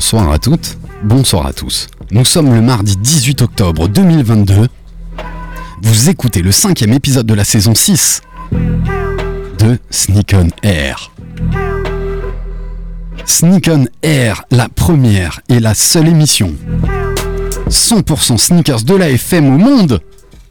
[0.00, 1.88] Bonsoir à toutes, bonsoir à tous.
[2.10, 4.66] Nous sommes le mardi 18 octobre 2022.
[5.82, 8.22] Vous écoutez le cinquième épisode de la saison 6
[9.58, 11.12] de Sneak on Air.
[13.26, 16.54] Sneak on Air, la première et la seule émission
[17.68, 20.00] 100% sneakers de la FM au monde,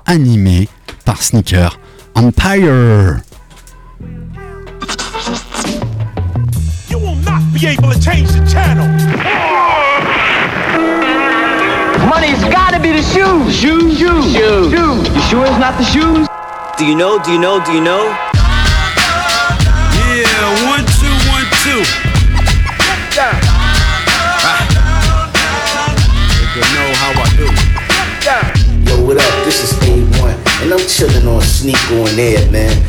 [0.05, 0.69] animée
[1.05, 1.79] par Sneaker
[2.13, 3.17] Empire.
[12.09, 13.55] Money's gotta be the shoes.
[13.55, 14.71] Shoes, shoes, shoes.
[14.73, 15.09] shoes.
[15.13, 16.27] You sure it's not the shoes?
[16.75, 17.21] Do you know?
[17.21, 17.63] Do you know?
[17.63, 18.01] Do you know?
[20.09, 21.85] Yeah, one, two, one, two.
[26.57, 27.45] You know how I do.
[28.89, 29.45] Yo, what up?
[29.45, 32.88] This is A1, and I'm chilling on Sneak on Air, man.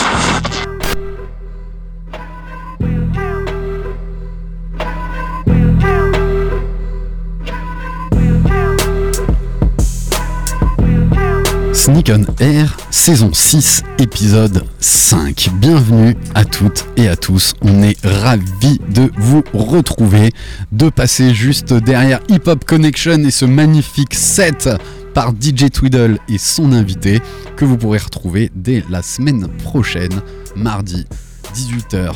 [11.81, 15.49] Sneak on Air, saison 6, épisode 5.
[15.55, 17.55] Bienvenue à toutes et à tous.
[17.63, 20.31] On est ravis de vous retrouver,
[20.71, 24.69] de passer juste derrière Hip Hop Connection et ce magnifique set
[25.15, 27.19] par DJ Twiddle et son invité
[27.55, 30.21] que vous pourrez retrouver dès la semaine prochaine,
[30.55, 31.07] mardi
[31.55, 32.11] 18h,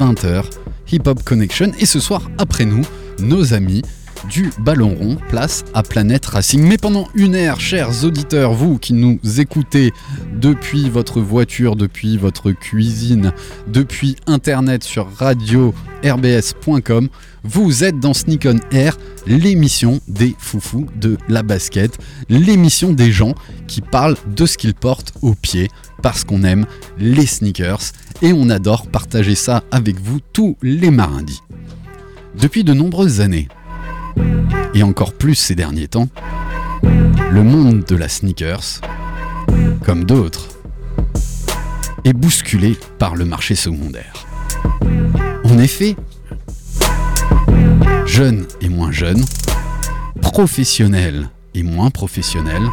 [0.00, 0.44] 20h,
[0.92, 1.72] Hip Hop Connection.
[1.78, 2.86] Et ce soir, après nous,
[3.18, 3.82] nos amis
[4.28, 6.62] du ballon rond, place à Planète Racing.
[6.62, 9.92] Mais pendant une heure, chers auditeurs, vous qui nous écoutez
[10.34, 13.32] depuis votre voiture, depuis votre cuisine,
[13.66, 15.74] depuis internet sur radio
[16.04, 17.08] rbs.com,
[17.42, 18.96] vous êtes dans Sneak on Air,
[19.26, 23.34] l'émission des foufous de la basket, l'émission des gens
[23.66, 25.68] qui parlent de ce qu'ils portent au pied
[26.02, 26.66] parce qu'on aime
[26.98, 31.40] les sneakers et on adore partager ça avec vous tous les marundis.
[32.38, 33.48] Depuis de nombreuses années,
[34.74, 36.08] et encore plus ces derniers temps,
[37.30, 38.80] le monde de la sneakers,
[39.84, 40.48] comme d'autres,
[42.04, 44.26] est bousculé par le marché secondaire.
[45.44, 45.96] En effet,
[48.06, 49.24] jeunes et moins jeunes,
[50.22, 52.68] professionnels et moins professionnels,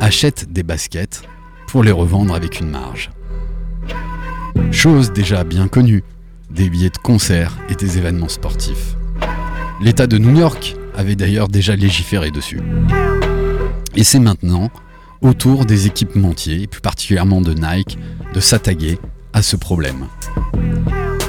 [0.00, 1.22] achètent des baskets
[1.66, 3.10] pour les revendre avec une marge.
[4.72, 6.02] Chose déjà bien connue
[6.50, 8.96] des billets de concert et des événements sportifs.
[9.82, 12.60] L'État de New York avait d'ailleurs déjà légiféré dessus.
[13.96, 14.70] Et c'est maintenant
[15.22, 17.98] au tour des équipementiers, plus particulièrement de Nike,
[18.34, 18.98] de s'attaquer
[19.32, 20.06] à ce problème.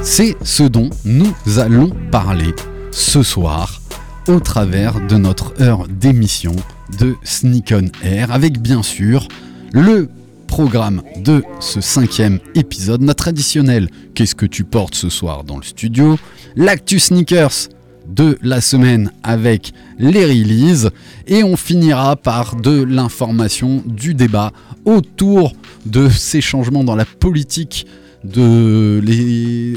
[0.02, 2.54] C'est ce dont nous allons parler
[2.92, 3.82] ce soir
[4.28, 6.56] au travers de notre heure d'émission
[7.00, 9.28] de Sneak on Air, avec bien sûr
[9.72, 10.10] le
[10.48, 15.64] programme de ce cinquième épisode, notre traditionnel Qu'est-ce que tu portes ce soir dans le
[15.64, 16.20] studio?
[16.58, 17.70] L'actu sneakers
[18.12, 20.92] de la semaine avec les releases
[21.28, 24.52] et on finira par de l'information, du débat
[24.86, 25.54] autour
[25.86, 27.86] de ces changements dans la politique
[28.24, 29.02] de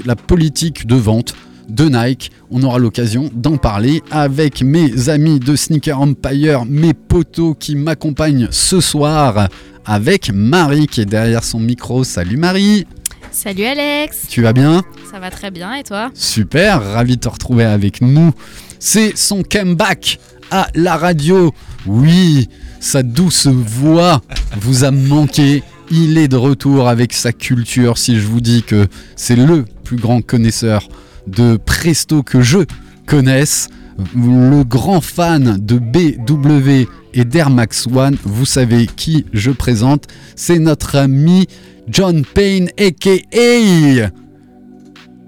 [0.05, 1.35] la politique de vente
[1.69, 2.31] de Nike.
[2.51, 8.49] On aura l'occasion d'en parler avec mes amis de Sneaker Empire, mes potos qui m'accompagnent
[8.51, 9.49] ce soir
[9.87, 12.05] avec Marie qui est derrière son micro.
[12.05, 12.87] Salut Marie,
[13.35, 14.85] Salut Alex, tu vas bien?
[15.11, 16.09] Ça va très bien et toi?
[16.15, 18.33] Super, ravi de te retrouver avec nous.
[18.79, 20.21] C'est son comeback
[20.53, 21.53] à la radio.
[21.85, 24.23] Oui, sa douce voix
[24.61, 25.65] vous a manqué.
[25.91, 27.99] Il est de retour avec sa culture.
[27.99, 28.87] Si je vous dis que
[29.17, 30.89] c'est le plus grand connaisseur
[31.27, 32.61] de Presto que je
[33.05, 33.67] connaisse,
[34.15, 40.05] le grand fan de BW et d'Air Max One, vous savez qui je présente.
[40.37, 41.47] C'est notre ami
[41.89, 44.11] John Payne, a.k.a.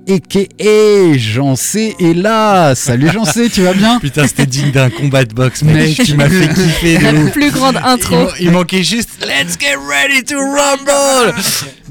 [0.09, 1.17] A.K.A.
[1.19, 2.77] Jean C est là.
[2.77, 5.75] Salut Jean C, tu vas bien Putain, c'était digne d'un combat de boxe, mec.
[5.75, 6.07] Mec.
[6.07, 7.33] Tu m'as fait kiffer La ouf.
[7.33, 8.29] plus grande intro.
[8.39, 11.35] il manquait juste Let's get ready to rumble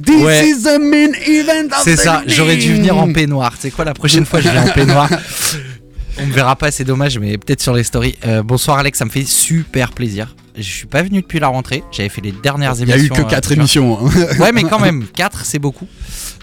[0.01, 0.47] This Ouais.
[0.47, 3.53] is the main event of C'est the ça, j'aurais dû venir en peignoir.
[3.59, 5.09] C'est quoi la prochaine fois je viens en peignoir?
[6.17, 8.15] On me verra pas, c'est dommage, mais peut-être sur les stories.
[8.25, 10.33] Euh, bonsoir Alex, ça me fait super plaisir.
[10.55, 13.15] Je suis pas venu depuis la rentrée, j'avais fait les dernières Il y a émissions.
[13.15, 13.61] eu que euh, 4 tu vois.
[13.61, 13.99] émissions.
[14.07, 14.11] hein.
[14.39, 15.87] Ouais, mais quand même, 4 c'est beaucoup.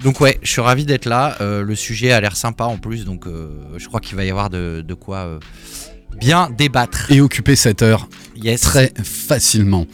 [0.05, 1.37] Donc ouais, je suis ravi d'être là.
[1.41, 3.49] Euh, le sujet a l'air sympa en plus, donc euh,
[3.79, 5.39] je crois qu'il va y avoir de, de quoi euh,
[6.21, 7.11] bien débattre.
[7.11, 8.61] Et occuper cette heure Yes.
[8.61, 9.87] très facilement.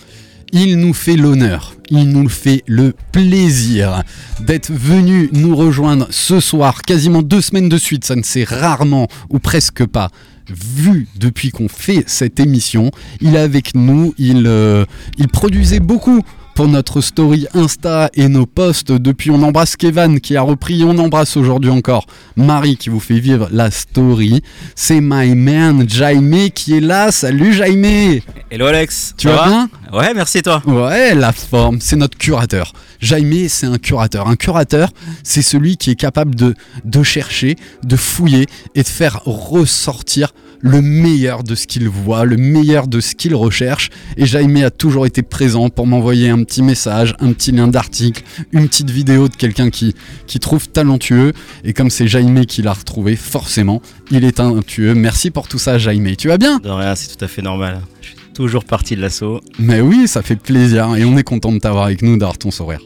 [0.52, 4.02] Il nous fait l'honneur, il nous fait le plaisir
[4.40, 9.08] d'être venu nous rejoindre ce soir, quasiment deux semaines de suite, ça ne s'est rarement
[9.28, 10.10] ou presque pas
[10.48, 12.90] vu depuis qu'on fait cette émission.
[13.20, 14.84] Il est avec nous, il, euh,
[15.18, 16.22] il produisait beaucoup
[16.58, 20.98] pour notre story Insta et nos posts depuis On embrasse Kevin qui a repris On
[20.98, 24.42] embrasse aujourd'hui encore Marie qui vous fait vivre la story.
[24.74, 27.12] C'est my man Jaime qui est là.
[27.12, 28.20] Salut Jaime
[28.50, 29.68] Hello Alex, Tu ça vas va bien?
[29.92, 30.60] Ouais, merci toi.
[30.66, 32.72] Ouais, la forme, c'est notre curateur.
[33.00, 34.26] Jaime, c'est un curateur.
[34.26, 34.90] Un curateur,
[35.22, 40.80] c'est celui qui est capable de, de chercher, de fouiller et de faire ressortir le
[40.82, 43.90] meilleur de ce qu'il voit, le meilleur de ce qu'il recherche.
[44.16, 48.22] Et Jaime a toujours été présent pour m'envoyer un petit message, un petit lien d'article,
[48.52, 49.94] une petite vidéo de quelqu'un qui,
[50.26, 51.32] qui trouve talentueux.
[51.64, 54.94] Et comme c'est Jaime qui l'a retrouvé, forcément, il est talentueux.
[54.94, 56.16] Merci pour tout ça, Jaime.
[56.16, 56.58] Tu vas bien?
[56.58, 57.80] De rien, c'est tout à fait normal.
[58.00, 60.94] Je suis toujours parti de l'assaut, Mais oui, ça fait plaisir.
[60.96, 62.80] Et on est content de t'avoir avec nous, d'avoir ton sourire.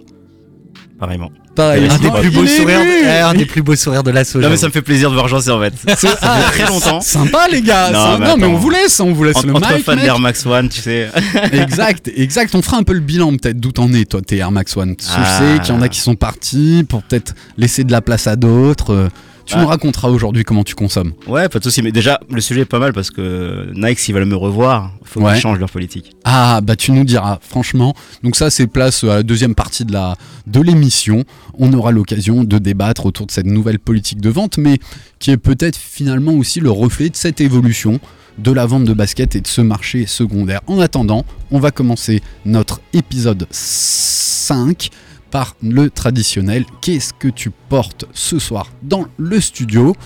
[0.98, 1.30] pareillement.
[1.54, 4.40] Pareil, Un des plus beaux sourires, eh, un des plus beaux sourires de l'assaut.
[4.40, 5.74] Non mais ça me fait plaisir de vous rejoindre en fait.
[5.98, 6.26] Ça fait
[6.62, 7.00] très longtemps.
[7.02, 7.90] Sympa les gars.
[7.90, 8.54] Non, mais Non, mais, attends.
[8.54, 9.84] on vous laisse, on vous laisse Entre, le entre mic.
[9.84, 10.04] fans mec.
[10.04, 11.10] d'Air Max One, tu sais.
[11.52, 12.54] exact, exact.
[12.54, 14.94] On fera un peu le bilan peut-être d'où t'en es toi, t'es Air Max One?
[15.10, 15.38] Ah.
[15.40, 18.26] Je sais qu'il y en a qui sont partis pour peut-être laisser de la place
[18.26, 19.08] à d'autres.
[19.44, 21.12] Tu nous raconteras aujourd'hui comment tu consommes.
[21.26, 21.82] Ouais, pas de soucis.
[21.82, 25.20] Mais déjà, le sujet est pas mal parce que Nike, s'ils veulent me revoir, faut
[25.20, 25.32] Ouais.
[25.32, 26.12] qu'ils changent leur politique.
[26.24, 27.94] Ah bah tu nous diras franchement.
[28.22, 30.16] Donc ça c'est place à la deuxième partie de la
[30.46, 31.24] de l'émission.
[31.58, 34.78] On aura l'occasion de débattre autour de cette nouvelle politique de vente, mais
[35.18, 38.00] qui est peut-être finalement aussi le reflet de cette évolution
[38.38, 40.60] de la vente de basket et de ce marché secondaire.
[40.66, 44.88] En attendant, on va commencer notre épisode 5
[45.32, 49.96] par le traditionnel Qu'est-ce que tu portes ce soir dans le studio?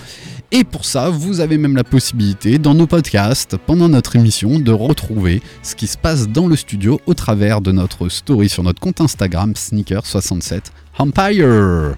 [0.51, 4.71] Et pour ça, vous avez même la possibilité, dans nos podcasts, pendant notre émission, de
[4.71, 8.79] retrouver ce qui se passe dans le studio au travers de notre story sur notre
[8.79, 10.61] compte Instagram, Sneaker67
[10.97, 11.95] Empire.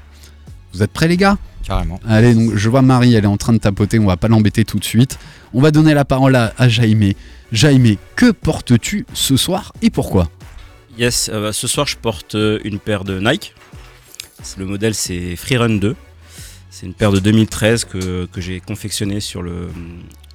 [0.73, 1.37] Vous êtes prêts les gars?
[1.63, 1.99] Carrément.
[2.07, 4.65] Allez, donc je vois Marie, elle est en train de tapoter, on va pas l'embêter
[4.65, 5.19] tout de suite.
[5.53, 7.13] On va donner la parole à, à Jaime.
[7.51, 10.27] Jaime, que portes-tu ce soir et pourquoi?
[10.99, 13.55] Yes, euh, bah, ce soir, je porte euh, une paire de Nike.
[14.57, 15.95] Le modèle, c'est Freerun 2.
[16.69, 19.69] C'est une paire de 2013 que, que j'ai confectionnée sur le,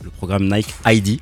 [0.02, 1.20] le programme Nike ID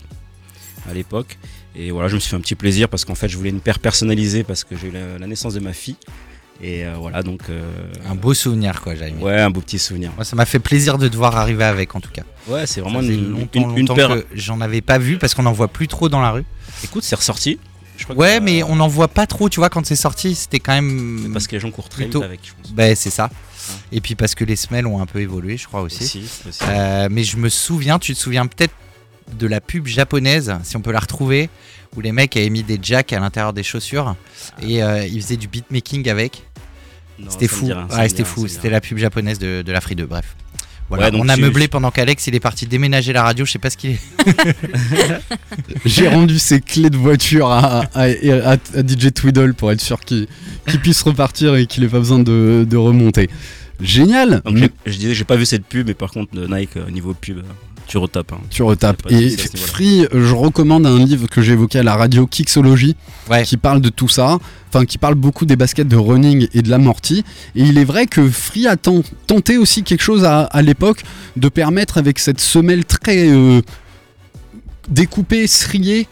[0.89, 1.39] à l'époque.
[1.77, 3.61] Et voilà, je me suis fait un petit plaisir parce qu'en fait, je voulais une
[3.61, 5.97] paire personnalisée parce que j'ai eu la, la naissance de ma fille.
[6.63, 7.41] Et euh, voilà, donc.
[7.51, 7.63] euh,
[8.09, 9.21] Un beau souvenir, quoi, Jaime.
[9.23, 10.13] Ouais, un beau petit souvenir.
[10.15, 12.23] Moi, ça m'a fait plaisir de devoir arriver avec, en tout cas.
[12.47, 14.23] Ouais, c'est vraiment une, longtemps, une- une longtemps paire.
[14.35, 16.45] j'en avais pas vu parce qu'on en voit plus trop dans la rue.
[16.85, 17.59] Écoute, c'est ressorti.
[18.03, 20.35] Je crois que Ouais, mais on n'en voit pas trop, tu vois, quand c'est sorti,
[20.35, 21.31] c'était quand même.
[21.33, 22.73] Parce que les gens courent très plutôt- vite avec, je pense.
[22.73, 23.31] Ben, c'est ça.
[23.93, 26.03] Et puis parce que les semelles ont un peu évolué, je crois aussi.
[26.03, 26.59] Aussi, aussi.
[26.69, 28.75] Euh, mais je me souviens, tu te souviens peut-être
[29.39, 31.49] de la pub japonaise, si on peut la retrouver,
[31.97, 34.17] où les mecs avaient mis des jacks à l'intérieur des chaussures
[34.61, 36.43] et euh, ils faisaient du beatmaking avec.
[37.29, 37.67] C'était fou.
[37.69, 38.49] Ouais, c'était fou.
[38.49, 40.07] C'était la pub japonaise de, de la Free 2.
[40.07, 40.35] Bref.
[40.97, 41.07] Voilà.
[41.07, 43.45] Ouais, donc on a meublé pendant qu'Alex il est parti déménager la radio.
[43.45, 44.01] Je sais pas ce qu'il est.
[45.85, 50.01] J'ai rendu ses clés de voiture à, à- à- à DJ Twiddle pour être sûr
[50.01, 50.27] qu'il
[50.83, 53.29] puisse repartir et qu'il ait pas besoin de, de remonter.
[53.81, 57.15] Génial Donc, je disais, j'ai pas vu cette pub, mais par contre, Nike, euh, niveau
[57.15, 57.39] pub,
[57.93, 58.33] tu retapes.
[58.33, 58.41] hein.
[58.49, 59.03] Tu retapes.
[59.11, 59.37] Et.
[59.55, 62.97] Free, je recommande un livre que j'ai évoqué à la radio, Kixology,
[63.31, 63.43] Ouais.
[63.43, 64.39] qui parle de tout ça,
[64.71, 67.23] enfin qui parle beaucoup des baskets de running et de l'amorti.
[67.55, 71.03] Et il est vrai que Free a ten- tenté aussi quelque chose à, à l'époque
[71.37, 73.61] de permettre avec cette semelle très euh,
[74.89, 76.09] découpée, striée,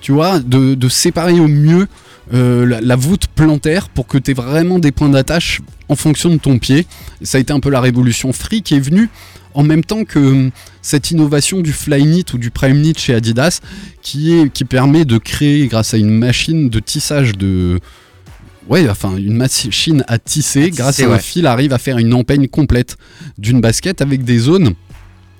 [0.00, 1.86] tu vois, de, de séparer au mieux
[2.34, 6.30] euh, la, la voûte plantaire pour que tu aies vraiment des points d'attache en fonction
[6.30, 6.86] de ton pied.
[7.22, 9.08] Ça a été un peu la révolution Free qui est venue
[9.54, 10.50] en même temps que hum,
[10.82, 13.60] cette innovation du Flyknit ou du Prime Knit chez Adidas
[14.02, 17.80] qui, est, qui permet de créer grâce à une machine de tissage de...
[18.68, 22.14] Ouais, enfin une machine à tisser, À grâce à un fil, arrive à faire une
[22.14, 22.96] empeigne complète
[23.36, 24.74] d'une basket avec des zones,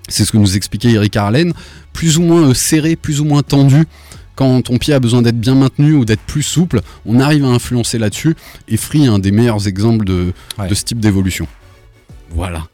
[0.09, 1.53] c'est ce que nous expliquait Eric Arlen,
[1.93, 3.85] plus ou moins euh, serrées, plus ou moins tendues.
[4.35, 7.49] Quand ton pied a besoin d'être bien maintenu ou d'être plus souple, on arrive à
[7.49, 8.35] influencer là-dessus.
[8.69, 10.67] Et Free est un des meilleurs exemples de, Ouais.
[10.67, 11.47] de ce type d'évolution.
[12.31, 12.67] Voilà.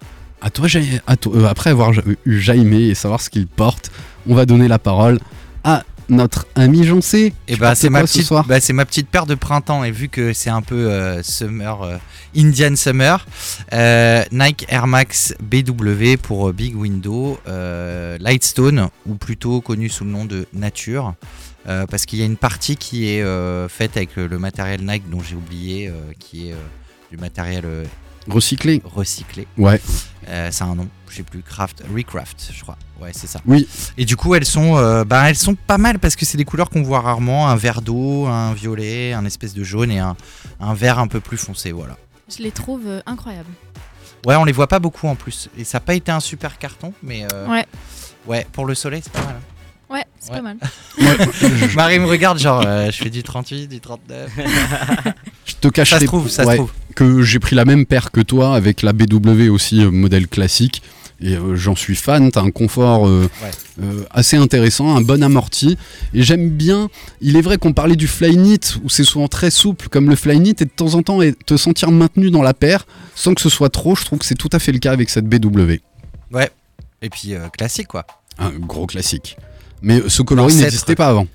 [0.47, 1.91] À toi, Ja- à toi- euh, après avoir
[2.25, 3.91] eu Jaime et savoir ce qu'il porte,
[4.29, 5.19] on va donner la parole
[5.65, 7.35] à notre ami Joncé.
[7.49, 9.83] Et Tu bah portes c'est ma ce petite, bah, c'est ma petite paire de printemps
[9.83, 11.97] et vu que c'est un peu euh, summer, euh,
[12.37, 13.27] Indian summer,
[13.73, 17.41] euh, Nike Air Max BW pour Big Window,
[18.21, 21.15] Lightstone ou plutôt connu sous le nom de Nature,
[21.65, 23.25] parce qu'il y a une partie qui est
[23.69, 26.55] faite avec le, matériel Nike dont j'ai oublié, qui est
[27.11, 27.65] du matériel
[28.29, 29.47] Recyclé recyclées.
[29.59, 29.81] Ouais.
[30.29, 32.77] Euh, c'est un nom, je sais plus, Craft, Recraft, je crois.
[33.01, 33.41] Ouais, c'est ça.
[33.47, 33.69] Oui.
[33.97, 36.45] Et du coup, elles sont, euh, bah, elles sont pas mal parce que c'est des
[36.45, 40.17] couleurs qu'on voit rarement un vert d'eau, un violet, un espèce de jaune et un,
[40.61, 41.71] un vert un peu plus foncé.
[41.73, 41.97] Voilà.
[42.37, 43.51] Je les trouve euh, incroyables.
[44.27, 45.49] Ouais, on les voit pas beaucoup en plus.
[45.57, 47.67] Et ça n'a pas été un super carton, mais euh, Ouais.
[48.27, 49.37] ouais, pour le soleil, c'est pas mal.
[49.37, 49.43] hein.
[49.95, 50.37] Ouais, c'est Ouais.
[50.39, 50.57] pas mal.
[51.77, 54.31] Marie me regarde, genre, euh, je fais du 38, du 39.
[55.63, 56.71] Je te cache Ça se trouve, ça se ouais, trouve.
[56.95, 60.83] que j'ai pris la même paire que toi avec la BW aussi euh, modèle classique
[61.19, 63.87] et euh, j'en suis fan, t'as un confort euh, Ouais.
[64.11, 65.79] assez intéressant, un bon amorti
[66.13, 66.89] et j'aime bien,
[67.23, 70.51] il est vrai qu'on parlait du Flyknit où c'est souvent très souple comme le Flyknit
[70.61, 73.71] et de temps en temps te sentir maintenu dans la paire sans que ce soit
[73.71, 75.77] trop, je trouve que c'est tout à fait le cas avec cette BW.
[76.33, 76.51] Ouais.
[77.01, 78.07] Et puis classique quoi.
[78.39, 79.37] Un gros classique.
[79.81, 81.27] Mais ce coloris n'existait pas avant.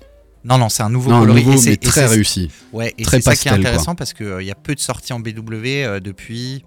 [0.44, 1.44] Non, non, c'est un nouveau Non, coloris.
[1.44, 2.50] nouveau, et mais très réussi.
[2.72, 5.12] Ouais, et Très c'est ça qui est intéressant parce qu'il y a peu de sorties
[5.12, 6.64] en BW euh, depuis,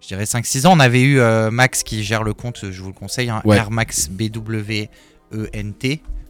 [0.00, 0.72] je dirais, 5-6 ans.
[0.74, 3.56] On avait eu euh, Max qui gère le compte, je vous le conseille, hein, Ouais.
[3.58, 4.88] Air Max BW
[5.32, 5.78] ENT.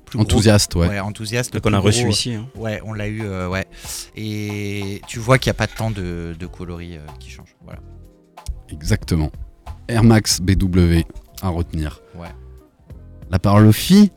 [0.04, 0.88] plus gros- Enthousiaste, ouais.
[0.88, 1.58] Ouais, enthousiaste.
[1.60, 2.34] qu'on a reçu gros, ici.
[2.34, 2.46] hein.
[2.56, 3.66] Ouais, on l'a eu, euh, ouais.
[4.16, 7.54] Et tu vois qu'il n'y a pas tant de, de coloris euh, qui changent.
[7.64, 7.80] Voilà.
[8.70, 9.30] Exactement.
[9.88, 11.00] Air Max BW
[11.42, 12.00] à retenir.
[12.16, 12.28] Ouais.
[13.30, 14.10] La parole aux filles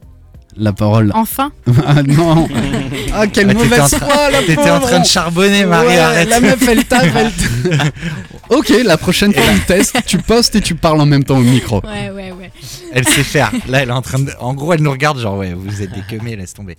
[0.57, 1.11] La parole.
[1.13, 1.51] Enfin,
[1.85, 2.47] Ah non
[3.13, 6.29] Ah, quelle Ah, mauvaise train- foi, la T'étais en train de charbonner, Marie, Ouais, arrête.
[6.29, 7.31] La meuf, elle tape, elle...
[8.49, 11.41] ok, la prochaine fois, on teste, tu postes et tu parles en même temps au
[11.41, 11.81] micro.
[11.85, 12.51] ouais, ouais, ouais.
[12.93, 13.51] Elle sait faire.
[13.67, 14.31] Là, elle est en train de.
[14.39, 16.77] En gros, elle nous regarde, genre, ouais, vous êtes des laisse tomber.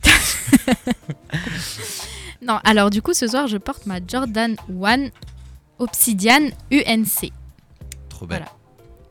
[2.43, 5.09] Non, alors du coup, ce soir, je porte ma Jordan 1
[5.79, 7.33] Obsidian UNC.
[8.09, 8.39] Trop belle.
[8.39, 8.53] Voilà.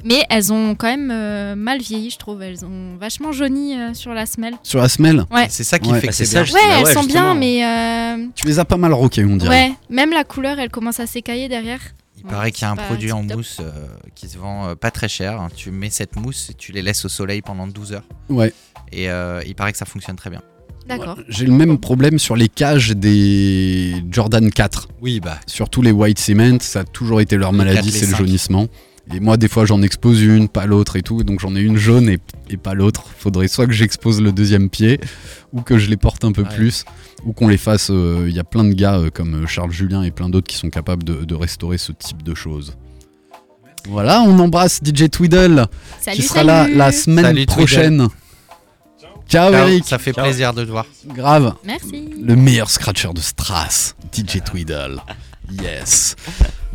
[0.06, 2.42] Mais elles ont quand même euh, mal vieilli, je trouve.
[2.44, 4.54] Elles ont vachement jauni euh, sur la semelle.
[4.64, 6.00] Sur la semelle, Ouais, C'est ça qui Ouais.
[6.00, 8.46] fait Bah, que c'est c'est ça, ouais Bah elles ouais, sont bien, mais euh, tu
[8.46, 9.50] les as pas mal roquées, on dirait.
[9.70, 11.80] ouais, même la couleur, elle commence à s'écailler derrière.
[12.20, 13.72] Il Ouais, paraît qu'il y a un produit en mousse euh,
[14.16, 15.42] qui se vend euh, pas très cher.
[15.42, 15.50] hein.
[15.56, 18.04] Tu mets cette mousse et tu les laisses au soleil pendant 12 heures.
[18.30, 18.54] Ouais.
[18.92, 20.42] Et euh, il paraît que ça fonctionne très bien.
[20.88, 21.18] D'accord.
[21.30, 24.88] J'ai le même problème sur les cages des Jordan 4.
[25.02, 25.40] Oui, bah.
[25.48, 28.68] Surtout les white cement, ça a toujours été leur maladie, c'est le jaunissement.
[29.14, 31.24] Et moi, des fois, j'en expose une, pas l'autre et tout.
[31.24, 32.18] Donc j'en ai une jaune et,
[32.50, 33.04] et pas l'autre.
[33.18, 35.00] Faudrait soit que j'expose le deuxième pied,
[35.54, 36.56] ou que je les porte un peu Ouais.
[36.56, 36.86] plus,
[37.24, 37.90] ou qu'on les fasse.
[37.90, 40.58] Il y a plein de gars euh, comme euh, Charles Julien et plein d'autres qui
[40.58, 42.76] sont capables de, de restaurer ce type de choses.
[43.88, 45.68] Voilà, on embrasse DJ Twiddle
[46.02, 48.08] Salut, qui sera là la semaine Salut, prochaine.
[49.30, 50.24] Ciao, Ciao, Eric, ça fait Ciao.
[50.26, 50.86] plaisir de te voir.
[51.08, 51.54] grave.
[51.64, 52.10] Merci.
[52.24, 55.00] Le meilleur scratcher de Strass, DJ Twiddle.
[55.52, 56.16] Yes.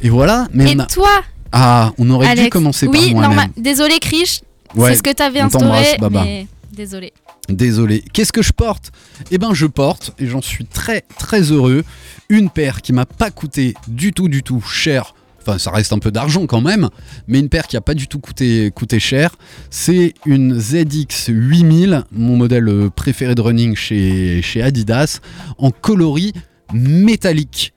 [0.00, 0.86] Et voilà, mais Et on a...
[0.86, 1.10] toi,
[1.52, 3.30] Ah, on aurait Alex dû commencer Oui, par moi-même.
[3.30, 3.50] normal.
[3.56, 4.40] Désolé, Krish.
[4.76, 6.22] Ouais, c'est ce que t'avais instauré, Baba.
[6.24, 7.12] mais désolé.
[7.48, 8.04] désolé.
[8.12, 8.92] Qu'est-ce que je porte?
[9.32, 11.84] Eh ben, je porte, et j'en suis très très heureux,
[12.28, 15.14] une paire qui m'a pas coûté du tout du tout cher.
[15.42, 16.88] Enfin, ça reste un peu d'argent quand même,
[17.26, 19.34] mais une paire qui a pas du tout coûté, coûté cher.
[19.70, 25.18] C'est une ZX 8000, mon modèle euh, préféré de running chez, chez Adidas,
[25.58, 26.34] en coloris
[26.72, 27.72] métallique.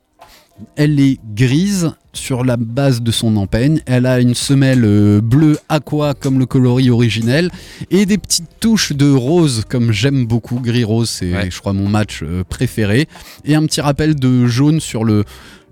[0.76, 3.82] Elle est grise sur la base de son empeigne.
[3.88, 7.50] Elle a une semelle euh, bleue aqua comme le coloris originel
[7.90, 10.60] et des petites touches de rose comme j'aime beaucoup.
[10.60, 11.50] Gris rose, c'est Ouais.
[11.50, 13.08] je crois mon match euh, préféré.
[13.46, 15.24] Et un petit rappel de jaune sur le,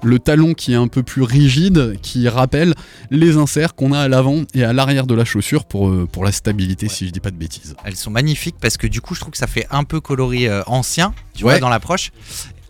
[0.04, 2.74] le talon qui est un peu plus rigide, qui rappelle
[3.12, 6.24] les inserts qu'on a à l'avant et à l'arrière de la chaussure pour, euh, pour
[6.26, 7.76] la stabilité, si je dis pas de bêtises.
[7.86, 10.48] Elles sont magnifiques parce que du coup, je trouve que ça fait un peu coloris
[10.66, 11.52] ancien, tu Ouais.
[11.52, 12.12] vois, dans l'approche.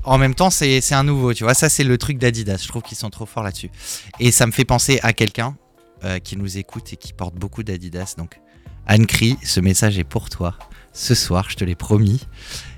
[0.03, 1.53] En même temps, c'est un nouveau, tu vois.
[1.53, 2.57] Ça, c'est le truc d'Adidas.
[2.63, 3.69] Je trouve qu'ils sont trop forts là-dessus.
[4.19, 5.55] Et ça me fait penser à quelqu'un
[6.03, 8.15] euh, qui nous écoute et qui porte beaucoup d'Adidas.
[8.17, 8.39] Donc,
[8.87, 10.55] Anne Cri, ce message est pour toi.
[10.93, 12.27] Ce soir, je te l'ai promis.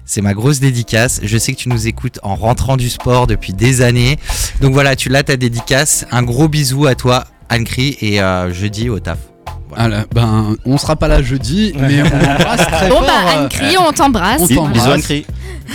[0.06, 1.22] C'est ma grosse dédicace.
[1.24, 4.18] Je sais que tu nous écoutes en rentrant du sport depuis des années.
[4.62, 6.06] Donc voilà, tu l'as ta dédicace.
[6.12, 9.33] Un gros bisou à toi, Anne Cri, et euh, jeudi au taf.
[9.78, 13.06] Ah là, ben, on sera pas là jeudi, mais on embrasse très Bon, fort.
[13.08, 14.42] bah, euh, Anne-Cri, on t'embrasse.
[14.42, 14.74] on t'embrasse.
[14.74, 15.26] Bisous Anne-Cri.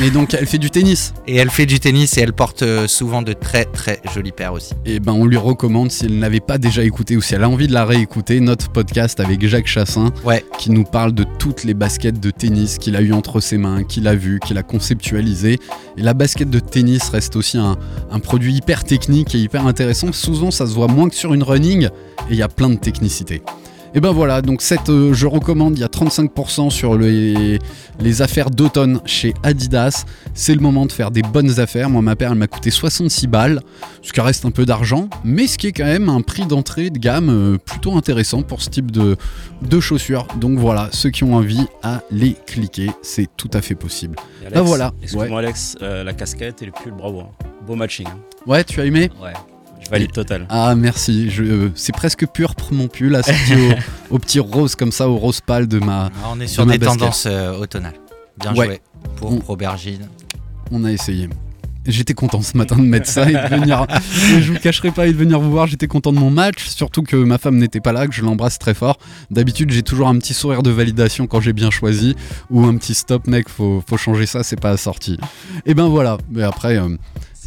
[0.02, 1.14] Et donc, elle fait du tennis.
[1.26, 4.52] Et elle fait du tennis et elle porte euh, souvent de très très jolies paires
[4.52, 4.75] aussi.
[4.85, 7.49] Et ben, on lui recommande, si elle n'avait pas déjà écouté ou si elle a
[7.49, 10.45] envie de la réécouter, notre podcast avec Jacques Chassin, Ouais.
[10.59, 13.83] qui nous parle de toutes les baskets de tennis qu'il a eu entre ses mains,
[13.83, 15.59] qu'il a vu, qu'il a conceptualisé.
[15.97, 17.76] Et la basket de tennis reste aussi un,
[18.11, 20.12] un produit hyper technique et hyper intéressant.
[20.12, 21.90] Souvent, ça se voit moins que sur une running et
[22.31, 23.43] il y a plein de technicité.
[23.95, 27.59] Et ben voilà, donc cette, euh, je recommande, il y a 35% sur les,
[28.00, 30.04] les affaires d'automne chez Adidas.
[30.35, 31.88] C'est le moment de faire des bonnes affaires.
[31.88, 33.61] Moi, ma paire, elle m'a coûté 66 balles,
[34.02, 36.90] ce qui reste un peu d'argent, mais ce qui est quand même un prix d'entrée
[36.90, 39.16] de gamme euh, plutôt intéressant pour ce type de,
[39.62, 40.26] de chaussures.
[40.38, 44.16] Donc voilà, ceux qui ont envie à les cliquer, c'est tout à fait possible.
[44.42, 47.21] Alex, Bah voilà, Excuse-moi Alex, euh, la casquette et le pull, bravo.
[47.21, 47.28] hein.
[47.66, 48.07] Beau matching.
[48.07, 48.18] hein.
[48.47, 49.11] Ouais, tu as aimé?
[49.23, 49.33] Ouais.
[49.90, 50.47] Valide total.
[50.50, 53.73] Ah merci, je, euh, c'est presque purple mon pull, assorti au,
[54.16, 56.11] au petit rose comme ça, au rose pâle de ma...
[56.23, 57.95] Ah, on est sur des tendances euh, automnales.
[58.40, 58.66] Bien Ouais.
[58.66, 58.80] joué.
[59.16, 60.07] Pour On- aubergine.
[60.71, 61.28] On a essayé.
[61.87, 63.87] J'étais content ce matin de mettre ça et de venir.
[64.37, 65.66] et je vous cacherai pas et de venir vous voir.
[65.66, 68.59] J'étais content de mon match, surtout que ma femme n'était pas là, que je l'embrasse
[68.59, 68.99] très fort.
[69.30, 72.14] D'habitude, j'ai toujours un petit sourire de validation quand j'ai bien choisi
[72.50, 73.49] ou un petit stop, mec.
[73.49, 75.16] Faut, faut changer ça, c'est pas assorti.
[75.64, 76.18] Et ben voilà.
[76.30, 76.95] Mais après, euh,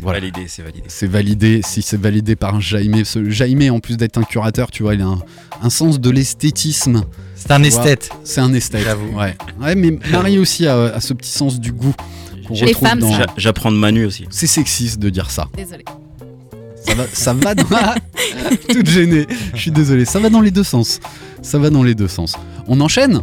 [0.02, 0.20] Voilà.
[0.20, 0.84] validé, c'est validé.
[0.88, 1.62] c'est validé.
[1.64, 5.02] Si c'est validé par Jaime, ce Jaime, en plus d'être un curateur, tu vois, il
[5.02, 5.20] a un,
[5.62, 7.04] un sens de l'esthétisme.
[7.36, 8.10] C'est un esthète.
[8.24, 8.84] C'est un esthète.
[8.84, 9.18] J'avoue.
[9.18, 9.36] Ouais.
[9.62, 11.94] ouais, mais Marie aussi a, a ce petit sens du goût.
[12.50, 14.26] Les femmes, dans- J'apprends de Manu aussi.
[14.30, 15.48] C'est sexiste de dire ça.
[15.56, 15.86] Désolée.
[16.84, 17.66] Ça va, ça va dans...
[18.70, 19.28] Toute gênée.
[19.54, 20.04] Je suis désolé.
[20.06, 21.00] Ça va dans les deux sens.
[21.42, 22.36] Ça va dans les deux sens.
[22.68, 23.22] On enchaîne?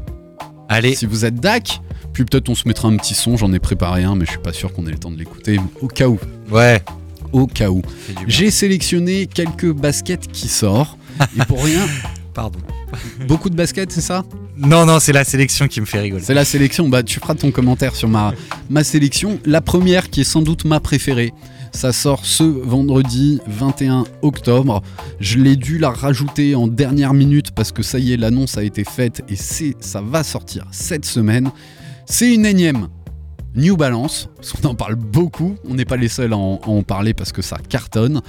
[0.69, 1.81] Allez, Si vous êtes DAC,
[2.19, 3.37] puis peut-être on se mettra un petit son.
[3.37, 5.61] J'en ai préparé un, mais je suis pas sûr qu'on ait le temps de l'écouter.
[5.81, 6.19] Au cas où.
[6.51, 6.83] ouais.
[7.31, 7.83] Au cas où.
[8.27, 10.99] J'ai sélectionné quelques baskets qui sortent.
[11.39, 11.87] Et pour rien,
[12.35, 12.59] Pardon.
[13.29, 14.25] beaucoup de baskets, c'est ça?
[14.57, 16.23] Non, non, c'est la sélection qui me fait rigoler.
[16.25, 16.89] C'est la sélection.
[16.89, 18.33] Bah, tu feras ton commentaire sur ma,
[18.71, 19.39] ma sélection.
[19.45, 21.33] La première, qui est sans doute ma préférée,
[21.73, 24.83] ça sort ce vendredi 21 octobre.
[25.21, 28.65] Je l'ai dû la rajouter en dernière minute parce que ça y est, l'annonce a
[28.65, 31.51] été faite et c'est, ça va sortir cette semaine.
[32.11, 32.89] C'est une énième
[33.55, 34.31] New Balance,
[34.63, 37.33] qu'on en parle beaucoup, on n'est pas les seuls à en, à en parler parce
[37.33, 38.23] que ça cartonne,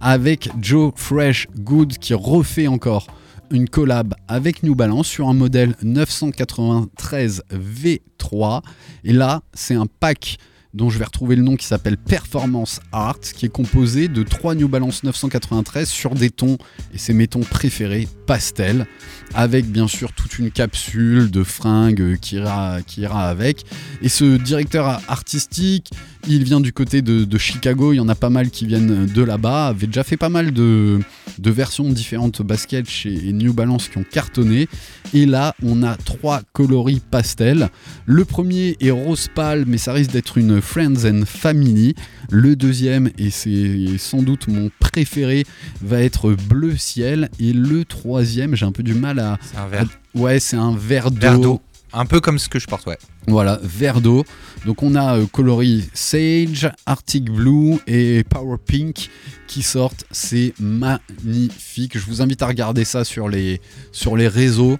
[0.00, 3.08] avec Joe Fresh Good qui refait encore
[3.50, 8.62] une collab avec New Balance sur un modèle 993 V3.
[9.04, 10.38] Et là, c'est un pack
[10.76, 14.54] dont je vais retrouver le nom qui s'appelle Performance Art, qui est composé de trois
[14.54, 16.58] New Balance 993 sur des tons,
[16.92, 18.86] et c'est mes tons préférés, pastel,
[19.34, 23.64] avec bien sûr toute une capsule de fringues qui ira, qui ira avec.
[24.02, 25.90] Et ce directeur artistique,
[26.26, 29.06] il vient du côté de, de Chicago, il y en a pas mal qui viennent
[29.06, 31.00] de là-bas, avait déjà fait pas mal de,
[31.38, 34.68] de versions différentes baskets chez New Balance qui ont cartonné.
[35.14, 37.68] Et là, on a trois coloris pastel.
[38.06, 41.94] Le premier est rose pâle, mais ça risque d'être une Friends and Family.
[42.30, 45.44] Le deuxième, et c'est sans doute mon préféré,
[45.82, 47.30] va être bleu ciel.
[47.38, 49.38] Et le troisième, j'ai un peu du mal à.
[49.42, 49.86] C'est un verre.
[50.14, 51.10] Ouais, c'est un vert.
[51.10, 51.60] Verre d'eau.
[51.98, 52.98] Un peu comme ce que je porte, ouais.
[53.26, 54.24] Voilà, vert d'eau.
[54.66, 59.08] Donc on a euh, coloris Sage, Arctic Blue et Power Pink
[59.46, 60.04] qui sortent.
[60.10, 61.96] C'est magnifique.
[61.98, 63.60] Je vous invite à regarder ça sur les,
[63.92, 64.78] sur les réseaux.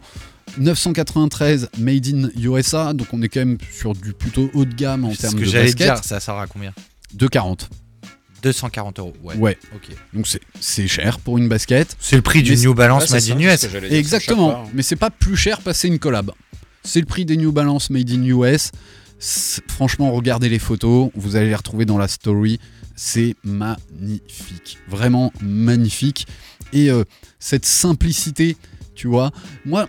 [0.59, 5.05] 993 Made in USA, donc on est quand même sur du plutôt haut de gamme
[5.05, 5.87] en C'est ce termes que de j'allais basket.
[5.95, 6.73] dire, ça sort à combien?
[7.17, 7.69] 2,40.
[8.43, 9.35] 240 euros, ouais.
[9.37, 9.59] Ouais.
[9.75, 9.89] Ok.
[10.13, 10.27] Donc
[10.61, 11.97] c'est- cher pour une basket.
[11.99, 13.61] C'est le prix du New Balance Made in US.
[13.61, 14.65] ce que Exactement.
[14.65, 14.69] hein.
[14.75, 16.31] Mais c'est pas plus cher passer une collab.
[16.87, 18.71] C'est le prix des New Balance Made in US.
[19.69, 21.11] Franchement, regardez les photos.
[21.17, 22.61] Vous allez les retrouver dans la story.
[22.95, 24.79] C'est magnifique.
[24.89, 26.29] Vraiment magnifique.
[26.73, 27.03] Et euh,
[27.41, 28.57] cette simplicité,
[28.95, 29.33] tu vois.
[29.65, 29.89] Moi,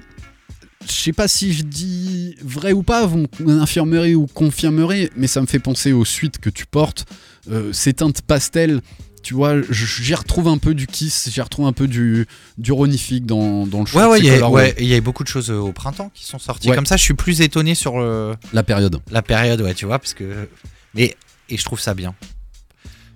[0.88, 5.39] je sais pas si je dis vrai ou pas, vous m'infirmerez ou confirmerez, mais ça
[5.41, 7.05] me fait penser aux suites que tu portes.
[7.51, 8.81] Euh, ces teintes pastel,
[9.28, 12.26] tu vois, j'y retrouve un peu du Kiss, j'y retrouve un peu du,
[12.58, 15.26] du Ronifique dans, dans le choix Ouais, ouais, il y, ouais, il y a beaucoup
[15.26, 16.76] de choses euh, au printemps qui sont sorties Ouais.
[16.78, 16.96] comme ça.
[16.96, 19.02] Je suis plus étonné sur euh, La période.
[19.12, 20.48] la période, ouais, tu vois, parce que.
[20.94, 21.18] Mais,
[21.50, 22.16] et je trouve ça bien.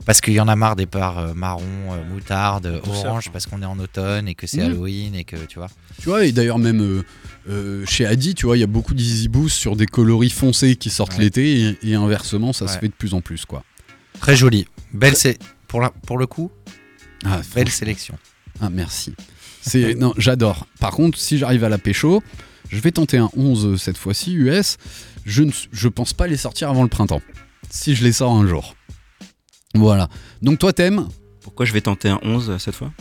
[0.06, 3.62] Parce qu'il y en a marre des parts euh, marron, euh, moutarde, orange, parce qu'on
[3.62, 4.66] est en automne et que c'est Mhm.
[4.66, 5.70] Halloween et que tu vois.
[6.02, 7.04] Tu vois, et d'ailleurs même euh,
[7.50, 10.76] euh, chez Adi, tu vois, il y a beaucoup d'Easy Boost sur des coloris foncés
[10.76, 11.24] qui sortent Ouais.
[11.24, 13.64] l'été et, et inversement, ça se fait de plus en plus, quoi.
[14.20, 14.68] Très joli.
[14.94, 15.40] Belle, c'est
[15.72, 16.52] pour, la- pour le coup,
[17.26, 18.16] Ah, belle sélection.
[18.62, 19.14] Ah, merci.
[19.62, 20.68] C'est non, j'adore.
[20.80, 22.22] Par contre, si j'arrive à la pécho,
[22.70, 24.78] je vais tenter un 11 euh, cette fois-ci US.
[25.26, 27.22] Je ne je pense pas les sortir avant le printemps.
[27.70, 28.76] Si je les sors un jour.
[29.76, 30.10] Voilà.
[30.42, 31.08] Donc toi t'aimes
[31.42, 32.92] Pourquoi je vais tenter un 11 euh, cette fois?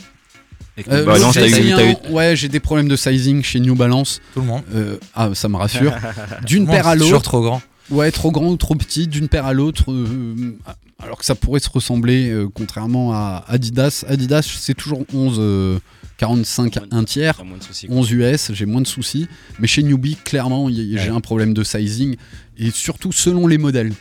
[0.88, 1.70] Euh, New Balance, eu-
[2.08, 4.20] eu- Ouais, j'ai des problèmes de sizing chez New Balance.
[4.34, 4.62] Tout le monde.
[4.74, 5.94] Euh, ah, ça me rassure.
[6.46, 7.20] D'une paire à l'autre.
[7.22, 7.60] trop grand.
[7.90, 9.90] Ouais, trop grand ou trop petit, d'une paire à l'autre.
[9.90, 10.56] euh,
[11.02, 14.04] alors que ça pourrait se ressembler, euh, contrairement à Adidas.
[14.08, 15.78] Adidas, c'est toujours 11, euh,
[16.18, 17.36] 45, un tiers.
[17.36, 17.96] t'as moins de soucis, quoi.
[17.96, 19.26] 11 US, j'ai moins de soucis.
[19.58, 21.08] Mais chez Newbie, clairement, j'ai Ouais.
[21.08, 22.16] un problème de sizing.
[22.58, 23.92] Et surtout selon les modèles.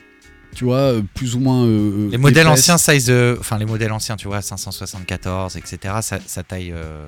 [0.55, 1.63] Tu vois, euh, plus ou moins.
[1.65, 2.69] euh, Les modèles épaisses.
[2.69, 3.09] anciens, size.
[3.09, 6.71] euh, Enfin, les modèles anciens, tu vois, 574, etc., ça, ça taille.
[6.73, 7.07] euh,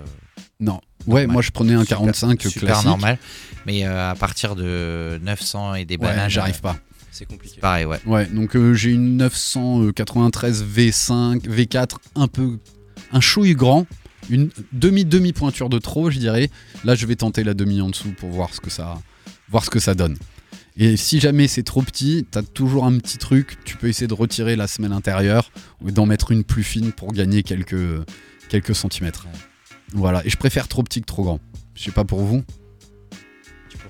[0.60, 0.80] Non.
[1.08, 1.27] Ouais, normal.
[1.27, 2.86] moi je prenais un super- 45 super classique.
[2.86, 3.17] normal.
[3.65, 6.30] Mais euh, à partir de 900 et des Ouais, bananes.
[6.30, 6.77] j'arrive pas.
[7.12, 7.60] C'est compliqué.
[7.60, 8.00] Pareil, ouais.
[8.06, 12.58] Ouais, donc euh, j'ai une 993 V5, V4, un peu.
[13.12, 13.86] un chouille grand.
[14.30, 16.50] Une demi-demi pointure de trop, je dirais.
[16.86, 19.02] Là, je vais tenter la demi en dessous pour voir ce que ça,
[19.50, 20.17] voir ce que ça donne.
[20.78, 23.58] Et si jamais c'est trop petit, t'as toujours un petit truc.
[23.65, 27.12] Tu peux essayer de retirer la semelle intérieure ou d'en mettre une plus fine pour
[27.12, 28.06] gagner quelques,
[28.47, 29.28] quelques centimètres.
[29.93, 31.39] Voilà, et je préfère trop petit que trop grand.
[31.76, 32.43] Je sais pas pour vous.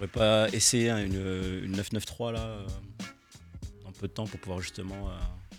[0.01, 2.65] Tu pourrais pas essayer hein, une, une 993 là euh,
[3.85, 5.55] dans peu de temps pour pouvoir justement euh,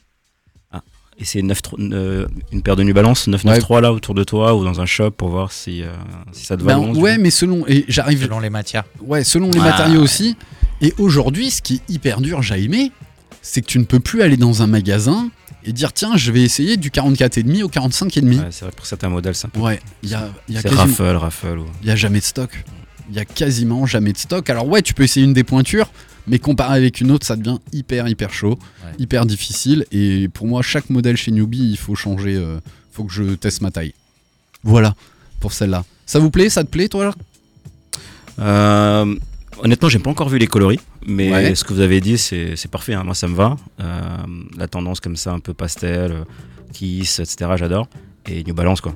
[0.72, 0.82] ah,
[1.16, 4.64] essayer une, 9 euh, une paire de New Balance 993 là autour de toi ou
[4.64, 5.92] dans un shop pour voir si, euh,
[6.32, 6.74] si ça te va.
[6.74, 8.82] Ben, ouais, mais selon et j'arrive Selon les matières.
[9.02, 9.64] ouais, selon les Ah.
[9.64, 10.36] matériaux aussi.
[10.80, 12.90] Et aujourd'hui, ce qui est hyper dur, j'ai aimé,
[13.42, 15.30] c'est que tu ne peux plus aller dans un magasin
[15.62, 18.40] et dire tiens, je vais essayer du 44,5 au 45,5.
[18.40, 19.60] Ouais, c'est vrai pour certains modèles c'est un peu.
[19.60, 21.58] Ouais, il y a, il y a C'est quasiment- Raffle, Raffle.
[21.60, 22.50] ou- il y a jamais de stock.
[23.10, 24.48] Il y a quasiment jamais de stock.
[24.50, 25.90] Alors ouais, tu peux essayer une des pointures,
[26.26, 28.92] mais comparé avec une autre, ça devient hyper hyper chaud, Ouais.
[28.98, 29.84] hyper difficile.
[29.92, 32.36] Et pour moi, chaque modèle chez Newbie, il faut changer.
[32.36, 32.58] euh,
[32.92, 33.94] faut que je teste ma taille.
[34.62, 34.94] Voilà
[35.40, 35.84] pour celle-là.
[36.06, 37.14] Ça vous plaît Ça te plaît, toi là
[38.38, 39.14] Euh,
[39.58, 41.54] honnêtement, j'ai pas encore vu les coloris, mais Ouais.
[41.54, 42.94] ce que vous avez dit, c'est parfait.
[42.94, 43.04] hein.
[43.04, 43.56] Moi, ça me va.
[43.80, 44.16] Euh,
[44.56, 46.24] la tendance comme ça, un peu pastel, euh,
[46.72, 47.50] Kiss, etc.
[47.56, 47.88] J'adore.
[48.26, 48.94] Et New Balance, quoi.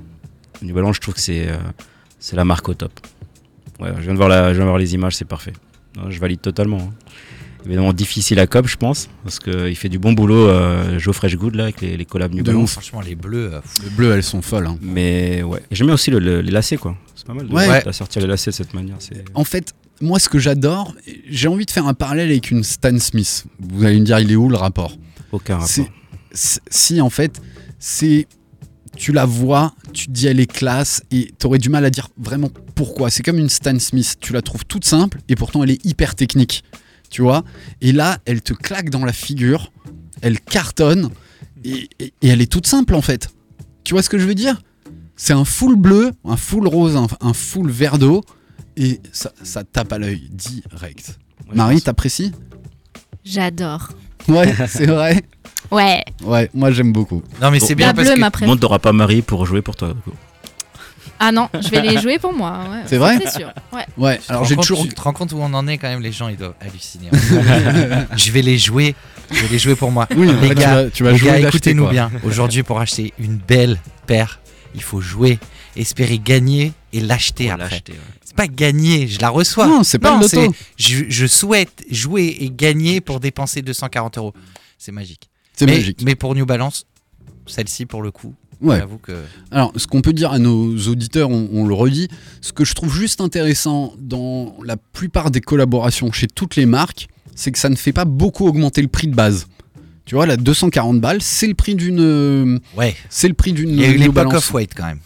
[0.63, 1.57] New Balance, je trouve que c'est euh,
[2.19, 2.93] c'est la marque au top.
[3.81, 5.53] Ouais, je viens de voir, la, je viens de voir les images, c'est parfait.
[6.09, 6.79] Je valide totalement.
[6.79, 6.93] hein.
[7.65, 11.35] Évidemment difficile à cop, je pense, parce qu'il fait du bon boulot, euh, Joe Fresh
[11.37, 12.73] Good là, avec les, les collabs New Balance.
[12.73, 13.55] Franchement, les bleus.
[13.55, 14.67] euh, Les bleus, elles sont folles.
[14.69, 14.79] hein.
[14.81, 16.97] Mais ouais, j'aime bien aussi le- le- les lacets, quoi.
[17.17, 17.83] C'est pas mal de, Ouais.
[17.93, 18.97] sortir les lacets de cette manière.
[19.35, 20.95] En fait, moi, ce que j'adore,
[21.29, 23.47] j'ai envie de faire un parallèle avec une Stan Smith.
[23.59, 24.97] Vous allez me dire, il est où le rapport?
[25.33, 25.87] Aucun rapport.
[26.33, 27.41] Si, en fait,
[27.81, 28.29] c'est.
[28.97, 32.09] Tu la vois, tu te dis elle est classe et t'aurais du mal à dire
[32.17, 33.11] vraiment pourquoi.
[33.11, 36.15] C'est comme une Stan Smith, tu la trouves toute simple et pourtant elle est hyper
[36.15, 36.65] technique.
[37.11, 37.45] Tu vois?
[37.81, 39.71] Et là, elle te claque dans la figure,
[40.23, 41.11] elle cartonne
[41.65, 43.29] et, et- et elle est toute simple en fait.
[43.85, 44.61] Tu vois ce que je veux dire?
[45.15, 48.23] C'est un full bleu, un full rose, un, un full vert d'eau
[48.77, 51.19] et ça, ça tape à l'œil direct.
[51.49, 52.33] Ouais, Marie, t'apprécies?
[53.25, 53.91] J'adore.
[54.29, 55.23] Ouais, c'est vrai.
[55.71, 56.05] Ouais.
[56.23, 57.23] Ouais, moi j'aime beaucoup.
[57.41, 58.21] Non, mais c'est bien La parce bleue, que.
[58.21, 58.49] ma Tout le préférée.
[58.51, 59.89] monde n'aura pas Marie pour jouer pour toi.
[59.89, 60.13] du coup.
[61.19, 62.61] Ah non, je vais les jouer pour moi.
[62.71, 62.83] ouais.
[62.87, 63.51] C'est vrai C'est sûr.
[63.73, 63.87] Ouais.
[63.97, 64.87] Ouais, Tu te alors rends j'ai compte- toujours.
[64.89, 67.09] Tu te rends compte où on en est quand même Les gens, ils doivent halluciner.
[68.17, 68.95] je vais les jouer.
[69.31, 70.07] Je vais les jouer pour moi.
[70.15, 71.93] Oui, les tu gars, vas, tu vas les jouer gars, écoutez-nous quoi.
[71.93, 72.11] bien.
[72.25, 74.41] Aujourd'hui, pour acheter une belle paire,
[74.75, 75.39] il faut jouer,
[75.75, 77.65] espérer gagner et l'acheter après.
[77.71, 77.99] l'acheter, ouais.
[78.23, 79.67] C'est pas gagner, je la reçois.
[79.67, 80.29] Non, c'est pas le loto.
[80.29, 84.35] c'est- Je, je souhaite jouer et gagner pour dépenser 240 euros.
[84.79, 85.31] C'est magique.
[85.57, 86.03] C'est mais, magique.
[86.05, 86.85] Mais pour New Balance,
[87.47, 88.79] celle-ci pour le coup, Ouais.
[88.79, 89.25] j'avoue que.
[89.51, 92.09] Alors, ce qu'on peut dire à nos auditeurs, on, on le redit,
[92.41, 97.09] ce que je trouve juste intéressant dans la plupart des collaborations chez toutes les marques,
[97.35, 99.47] c'est que ça ne fait pas beaucoup augmenter le prix de base.
[100.07, 101.99] Tu vois, la 240 balles, c'est le prix d'une.
[102.01, 102.95] euh, Ouais.
[103.11, 103.71] C'est le prix d'une.
[103.71, 105.01] Il y a eu l'époque off-white quand même.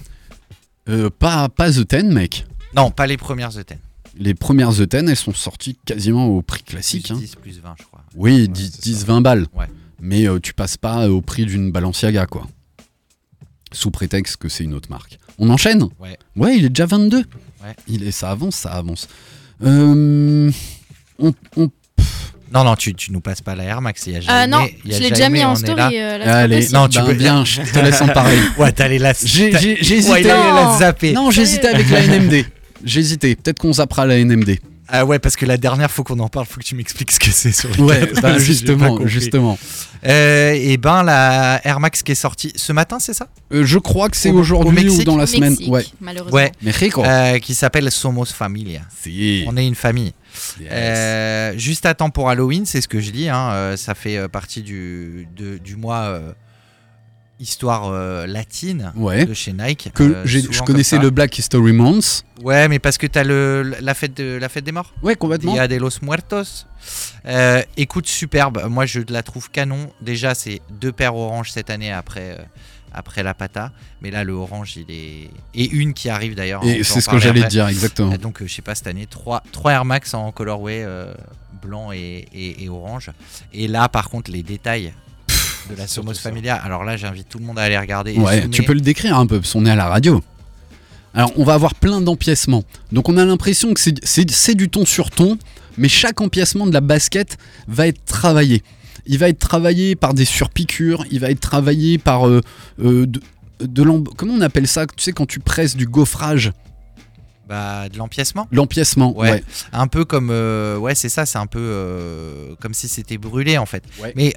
[0.88, 2.46] Euh, pas, pas The 10, mec.
[2.76, 3.76] Non, pas les premières E10.
[4.18, 7.06] Les premières The 10, elles sont sorties quasiment au prix classique.
[7.06, 7.18] Plus hein.
[7.18, 8.04] 10, plus 20, je crois.
[8.14, 9.06] Oui, Ouais, 10, c'est 10, ça.
[9.06, 9.46] 20 balles.
[9.56, 9.66] Ouais.
[10.00, 12.46] Mais euh, tu passes pas au prix d'une Balenciaga, quoi.
[13.72, 15.18] Sous prétexte que c'est une autre marque.
[15.38, 15.84] On enchaîne?
[16.00, 16.18] Ouais.
[16.36, 17.18] Ouais, il est déjà 22.
[17.18, 17.24] Ouais.
[17.88, 19.08] Il est, ça avance, ça avance.
[19.62, 20.50] Euh,
[21.18, 21.70] on, on-
[22.52, 24.06] Non, non, tu, tu nous passes pas la Air Max.
[24.06, 26.00] Il y a Euh, jamais, non, il y a je l'ai déjà mis en story.
[26.00, 28.38] euh, la Allez, non, tu ben, peux- viens, je te laisse en parler.
[28.58, 29.12] Ouais, t'allais la.
[29.22, 30.22] J'ai- t'as- j'ai- j'ai Ouais, hésité.
[30.28, 30.78] la Non.
[30.78, 31.12] zapper.
[31.12, 32.44] Non, j'hésitais avec la NMD.
[32.82, 33.36] J'hésitais.
[33.36, 34.58] Peut-être qu'on zappera la NMD.
[34.92, 37.18] Ah ouais, parce que la dernière, faut qu'on en parle, faut que tu m'expliques ce
[37.20, 39.58] que c'est sur les Ouais, bah, justement, justement.
[40.06, 43.28] Euh, et ben, la Air Max qui est sortie ce matin, c'est ça?
[43.52, 45.50] Euh, je crois que c'est Au- au aujourd'hui ou dans la semaine.
[45.50, 45.84] Mexique, Ouais.
[46.00, 46.36] malheureusement.
[46.36, 46.52] Ouais.
[46.62, 47.04] Mexico.
[47.04, 48.80] Euh, Qui s'appelle Somos Familia.
[49.02, 49.44] Si.
[49.46, 50.12] On est une famille.
[50.60, 50.68] Yes.
[50.72, 53.28] Euh, juste à temps pour Halloween, c'est ce que je dis.
[53.28, 56.32] hein, euh, ça fait partie du, de- du mois euh,
[57.40, 59.24] histoire euh, latine Ouais.
[59.26, 59.90] de chez Nike.
[59.94, 62.24] Que euh, je connaissais le Black History Month.
[62.44, 64.92] Ouais, mais parce que t'as le la fête de la fête des morts.
[65.02, 65.54] Ouais, complètement.
[65.54, 66.66] Dia de los Muertos.
[67.26, 68.64] Euh, écoute, superbe.
[68.68, 69.90] Moi, je la trouve canon.
[70.00, 72.38] Déjà, c'est deux paires orange cette année après,
[72.92, 73.72] après la pata.
[74.02, 75.30] Mais là, le orange, il est.
[75.54, 76.64] Et une qui arrive d'ailleurs.
[76.64, 78.14] Et c'est ce que j'allais dire, exactement.
[78.16, 80.86] Donc, je sais pas, cette année, 3, Air Max en colorway
[81.62, 83.10] blanc et, et- et orange.
[83.52, 84.94] Et là, par contre, les détails
[85.70, 86.54] de la Somos Familia.
[86.56, 88.14] Alors là, j'invite tout le monde à aller regarder.
[88.16, 90.22] Ouais, tu peux le décrire un peu, parce qu'on est à la radio.
[91.14, 92.62] Alors, on va avoir plein d'empiècements.
[92.92, 95.38] Donc, on a l'impression que c'est- du ton sur ton,
[95.76, 98.62] mais chaque empiècement de la basket va être travaillé.
[99.06, 102.40] Il va être travaillé par des surpiqûres, il va être travaillé par euh,
[102.80, 103.20] euh, de,
[104.16, 106.52] Comment on appelle ça Tu sais, quand tu presses du gaufrage,
[107.48, 108.46] Bah, de l'empiècement.
[108.52, 109.16] l'empiècement.
[109.18, 109.30] Ouais.
[109.32, 109.44] ouais.
[109.72, 110.28] Un peu comme.
[110.30, 113.82] euh, ouais, c'est ça, c'est un peu comme si c'était brûlé en fait.
[114.00, 114.12] Ouais.
[114.14, 114.32] Mais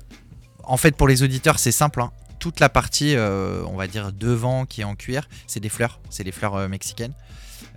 [0.63, 2.02] en fait, pour les auditeurs, c'est simple.
[2.02, 2.12] hein.
[2.39, 5.99] Toute la partie, euh, on va dire, devant qui est en cuir, c'est des fleurs.
[6.10, 7.13] C'est des fleurs euh, mexicaines.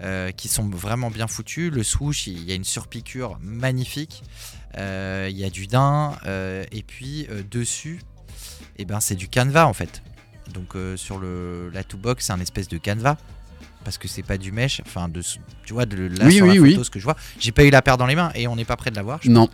[0.03, 1.71] euh, qui sont vraiment bien foutues.
[1.71, 4.23] Le swoosh, il y a une surpiqûre magnifique.
[4.77, 6.15] Il y a du daim.
[6.27, 8.01] et puis, dessus,
[8.77, 10.03] eh ben, c'est du canevas en fait.
[10.53, 13.17] Donc sur le la two box, c'est un espèce de canevas
[13.85, 14.83] parce que c'est pas du mesh.
[14.85, 15.23] Enfin, de,
[15.65, 16.71] tu vois, de là Oui, sur oui, la oui.
[16.73, 18.57] photo, ce que je vois, j'ai pas eu la paire dans les mains et on
[18.57, 19.21] n'est pas près de l'avoir.
[19.23, 19.49] je Non.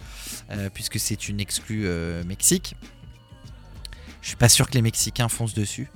[0.74, 1.86] puisque c'est une exclue
[2.26, 2.74] Mexique.
[4.22, 5.90] Je suis pas sûr que les Mexicains foncent dessus,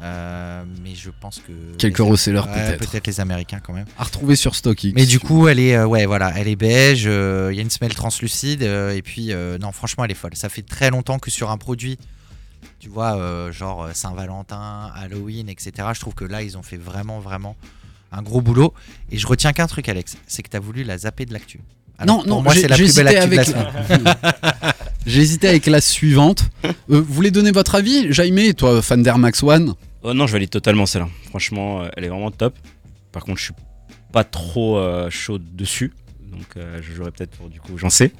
[0.00, 2.90] euh, mais je pense que Quelques resellers peut-être.
[2.90, 3.86] peut-être les Américains quand même.
[3.98, 4.92] À retrouver sur StockX.
[4.94, 7.04] Mais du coup, elle est, euh, ouais, voilà, elle est beige.
[7.06, 10.34] euh, Il y a une semelle translucide et puis non, franchement, elle est folle.
[10.34, 11.98] Ça fait très longtemps que sur un produit,
[12.80, 15.72] tu vois, genre Saint-Valentin, Halloween, etc.
[15.94, 17.56] Je trouve que là, ils ont fait vraiment, vraiment
[18.12, 18.72] un gros boulot.
[19.10, 21.60] Et je retiens qu'un truc, Alex, c'est que tu as voulu la zapper de l'actu.
[21.98, 23.88] Alors, non, pour non, moi, j'ai- c'est la plus belle hésité actu de la avec
[23.88, 24.14] semaine.
[25.06, 26.42] J'ai hésité avec la suivante.
[26.64, 29.74] Euh, vous voulez donner votre avis Jaime, toi, fan d'Air Max One?
[30.02, 31.08] Oh non, je valide totalement celle-là.
[31.28, 32.54] Franchement, euh, elle est vraiment top.
[33.12, 33.54] Par contre, je suis
[34.12, 35.92] pas trop euh, chaud dessus.
[36.30, 38.10] Donc, euh, je jouerai peut-être pour du coup, j'en sais.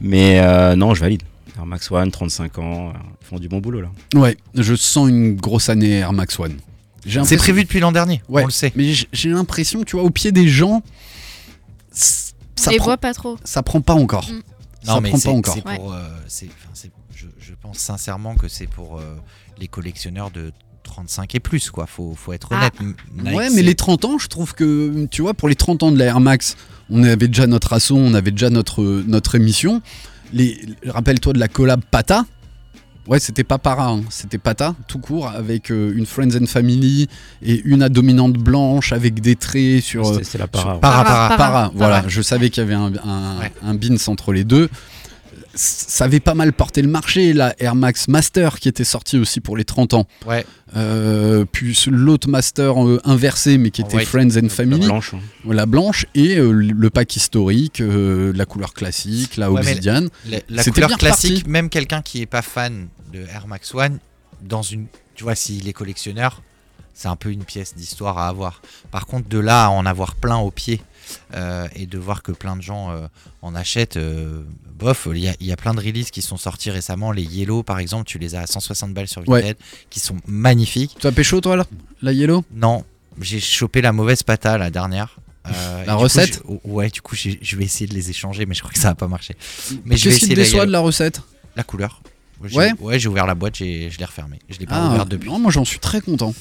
[0.00, 1.22] Mais euh, non, je valide.
[1.58, 3.88] Air Max One, 35 ans, euh, ils font du bon boulot là.
[4.14, 6.56] Ouais, je sens une grosse année Air Max One.
[7.24, 8.72] C'est prévu depuis l'an dernier, Ouais, on le sait.
[8.76, 10.82] Mais j'ai l'impression, tu vois, au pied des gens,
[12.58, 13.36] ça les prend, voit pas trop.
[13.44, 14.24] ça prend pas encore.
[14.24, 14.42] Mm.
[14.84, 15.54] Ça Non, mais prend c'est pas encore.
[15.54, 19.16] c'est pour, euh, enfin, je, je pense sincèrement que c'est pour euh,
[19.58, 20.52] les collectionneurs de
[20.84, 21.86] 35 et plus, quoi.
[21.86, 22.70] Faut, faut être Ah.
[22.80, 23.34] honnête.
[23.36, 25.98] Ouais, mais les 30 ans, je trouve que, tu vois, pour les 30 ans de
[25.98, 26.56] la Air Max,
[26.90, 29.82] on avait déjà notre assaut, on avait déjà notre, notre émission.
[30.32, 32.24] Les, Rappelle-toi de la collab Pata.
[33.08, 37.08] Ouais, c'était pas para, hein, c'était Pata, tout court, avec euh, une Friends and Family
[37.42, 40.06] et une à dominante blanche avec des traits sur.
[40.06, 40.74] euh, C'est- la para.
[40.74, 40.80] ouais.
[40.80, 41.28] Para, para.
[41.28, 41.36] Para.
[41.38, 42.08] para, voilà, Para.
[42.08, 43.52] je savais qu'il y avait un, un, Ouais.
[43.64, 44.68] un bins entre les deux.
[45.60, 49.40] Ça avait pas mal porté le marché, la Air Max Master qui était sortie aussi
[49.40, 50.06] pour les 30 ans.
[50.24, 50.46] Ouais.
[50.76, 54.04] Euh, puis l'autre Master euh, inversé, mais qui était.
[54.04, 55.14] Friends and La Family, blanche.
[55.14, 55.18] hein.
[55.52, 60.08] la blanche, et euh, le pack historique, la couleur classique, la Ouais, obsidiane.
[60.28, 61.50] La, la C'était couleur bien classique, reparti.
[61.50, 63.98] même quelqu'un qui est pas fan de Air Max One,
[64.42, 66.40] dans une, tu vois, s'il est collectionneur,
[66.94, 68.60] c'est un peu une pièce d'histoire à avoir.
[68.90, 70.80] Par contre, de là à en avoir plein au pied
[71.74, 73.06] et de voir que plein de gens euh,
[73.42, 74.42] en achètent, euh,
[74.78, 77.12] bof, il y, a- il y a plein de releases qui sont sortis récemment.
[77.12, 79.40] Les Yellow, par exemple, tu les as à 160 balles sur Ouais.
[79.42, 79.56] Vinted,
[79.90, 80.96] qui sont magnifiques.
[81.00, 81.66] Tu as pécho toi là
[82.02, 82.44] La yellow?
[82.52, 82.84] Non,
[83.20, 85.16] j'ai chopé la mauvaise pata la dernière.
[85.46, 86.42] Euh, La coup, recette?
[86.48, 88.88] j'ai- Ouais, du coup, je vais essayer de les échanger, mais je crois que ça
[88.88, 89.34] va pas marcher.
[89.84, 91.22] Mais Qu'est-ce qui te déçoit de la recette?
[91.56, 92.02] La couleur.
[92.54, 92.72] Ouais.
[92.78, 94.38] Ouais, j'ai ouvert la boîte, j'ai- je l'ai refermée.
[94.48, 95.28] Je l'ai pas Ah, ouverte depuis.
[95.28, 96.32] non, moi j'en suis très content.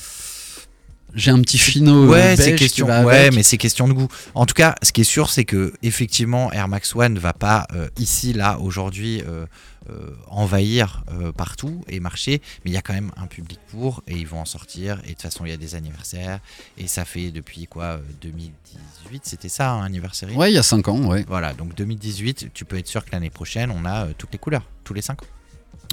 [1.14, 2.88] J'ai un petit chino euh, Ouais, c'est question.
[3.06, 4.08] Ouais, mais c'est question de goût.
[4.36, 7.34] En tout cas, ce qui est sûr, c'est que effectivement, Air Max One ne va
[7.34, 9.46] pas euh, ici, là, aujourd'hui, euh,
[9.90, 11.04] euh, envahir
[11.38, 12.42] partout et marcher.
[12.66, 15.00] Mais il y a quand même un public pour et ils vont en sortir.
[15.06, 16.40] Et de toute façon, il y a des anniversaires
[16.78, 20.36] et ça fait depuis quoi euh, 2018, c'était ça, un anniversaire?
[20.36, 21.24] Ouais, il y a 5 ans, ouais.
[21.28, 24.64] Voilà, donc 2018, tu peux être sûr que l'année prochaine, on a toutes les couleurs,
[24.84, 25.28] tous les 5 ans.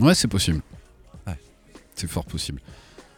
[0.00, 0.60] Ouais, c'est possible.
[1.26, 1.38] Ouais.
[1.94, 2.60] C'est fort possible.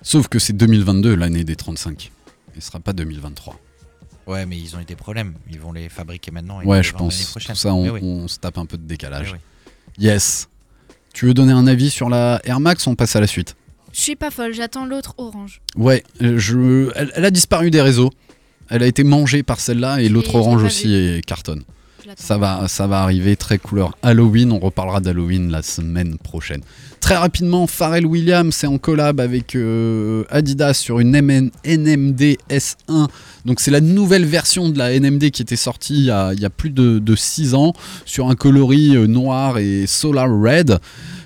[0.02, 2.10] Sauf que c'est 2022 l'année des 35.
[2.54, 3.58] Il sera pas 2023.
[4.26, 5.34] Ouais, mais ils ont eu des problèmes.
[5.50, 6.60] Ils vont les fabriquer maintenant.
[6.60, 7.32] et Ouais, je pense.
[7.32, 8.00] Tout ça, on, oui.
[8.02, 9.32] on se tape un peu de décalage.
[9.32, 9.40] Mais
[10.04, 10.48] Yes.
[11.14, 13.56] Tu veux donner un avis sur la Air Max On passe à la suite?
[13.92, 15.62] Je suis pas folle, j'attends l'autre orange.
[15.74, 16.90] Ouais, je...
[16.96, 18.10] elle, elle a disparu des réseaux.
[18.68, 21.62] Elle a été mangée par celle-là et l'autre orange aussi est cartonne.
[22.16, 24.52] Ça va, ça va arriver très couleur Halloween.
[24.52, 26.60] On reparlera d'Halloween la semaine prochaine.
[27.06, 33.06] Très rapidement, Pharrell Williams est en collab avec euh, Adidas sur une MN NMD S1.
[33.44, 36.70] Donc c'est la nouvelle version de la NMD qui était sortie il y a, plus
[36.70, 37.74] de 6 ans
[38.06, 40.80] sur un coloris euh, noir et solar red.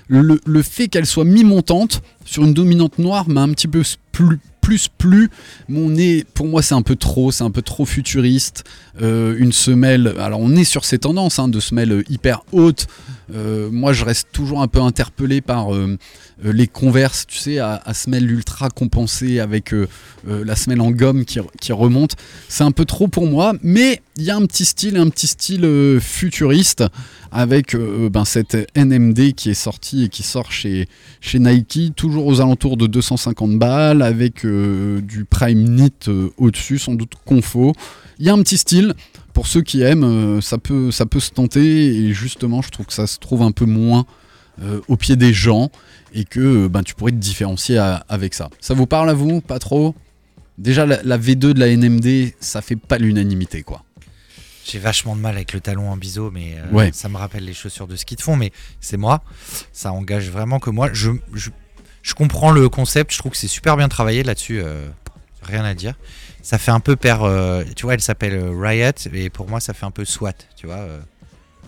[0.07, 4.87] Le, fait qu'elle soit mi-montante sur une dominante noire m'a un petit peu plus plus
[4.87, 5.29] plus
[5.67, 8.63] mon nez pour moi c'est un peu trop c'est un peu trop futuriste
[9.01, 12.87] Euh, une semelle alors on est sur ces tendances hein, de semelles hyper hautes
[13.71, 15.97] moi je reste toujours un peu interpellé par euh,
[16.45, 19.87] euh, les converses tu sais à, semelle ultra compensée avec euh,
[20.27, 22.15] euh, la semelle en gomme qui, remonte
[22.49, 25.27] c'est un peu trop pour moi mais il y a un petit style un petit
[25.27, 26.83] style euh, futuriste
[27.31, 30.87] avec euh, ben, cette NMD qui est sortie et qui sort chez,
[31.33, 36.93] Nike, toujours aux alentours de 250 balles, avec euh, du Prime Knit euh, au-dessus, sans
[36.93, 37.73] doute confo.
[38.19, 38.93] Il y a un petit style,
[39.33, 42.85] pour ceux qui aiment, euh, ça, peut, ça peut se tenter, et justement, je trouve
[42.85, 44.05] que ça se trouve un peu moins
[44.61, 45.71] euh, au pied des gens,
[46.13, 48.49] et que euh, ben, tu pourrais te différencier à- avec ça.
[48.59, 49.95] Ça vous parle à vous Pas trop?
[50.57, 53.83] Déjà, la, la V2 de la NMD, ça fait pas l'unanimité, quoi.
[54.63, 56.91] J'ai vachement de mal avec le talon en biseau, mais euh, Ouais.
[56.93, 59.23] ça me rappelle les chaussures de ski de fond, mais c'est moi.
[59.71, 60.89] Ça engage vraiment que moi.
[60.93, 61.49] Je, je,
[62.03, 64.87] je comprends le concept, je trouve que c'est super bien travaillé là-dessus, euh,
[65.41, 65.95] rien à dire.
[66.43, 69.59] Ça fait un peu paire, euh, tu vois, elle s'appelle euh, Riot, et pour moi
[69.59, 70.75] ça fait un peu SWAT, tu vois.
[70.77, 70.99] euh,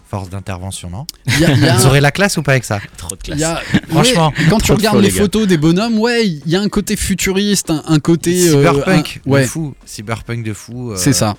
[0.10, 1.08] force d'intervention, non
[1.40, 3.22] y a- il y a- Vous aurez la classe ou pas avec ça Trop de
[3.24, 3.40] classe.
[3.40, 3.60] y a-
[3.90, 6.96] Franchement, ouais, quand tu regardes les photos des bonhommes, ouais, il y a un côté
[6.96, 8.48] futuriste, un, un côté.
[8.50, 9.74] euh, Cyberpunk un- ouais, de fou.
[9.86, 10.92] Cyberpunk de fou.
[10.92, 11.36] euh, c'est ça.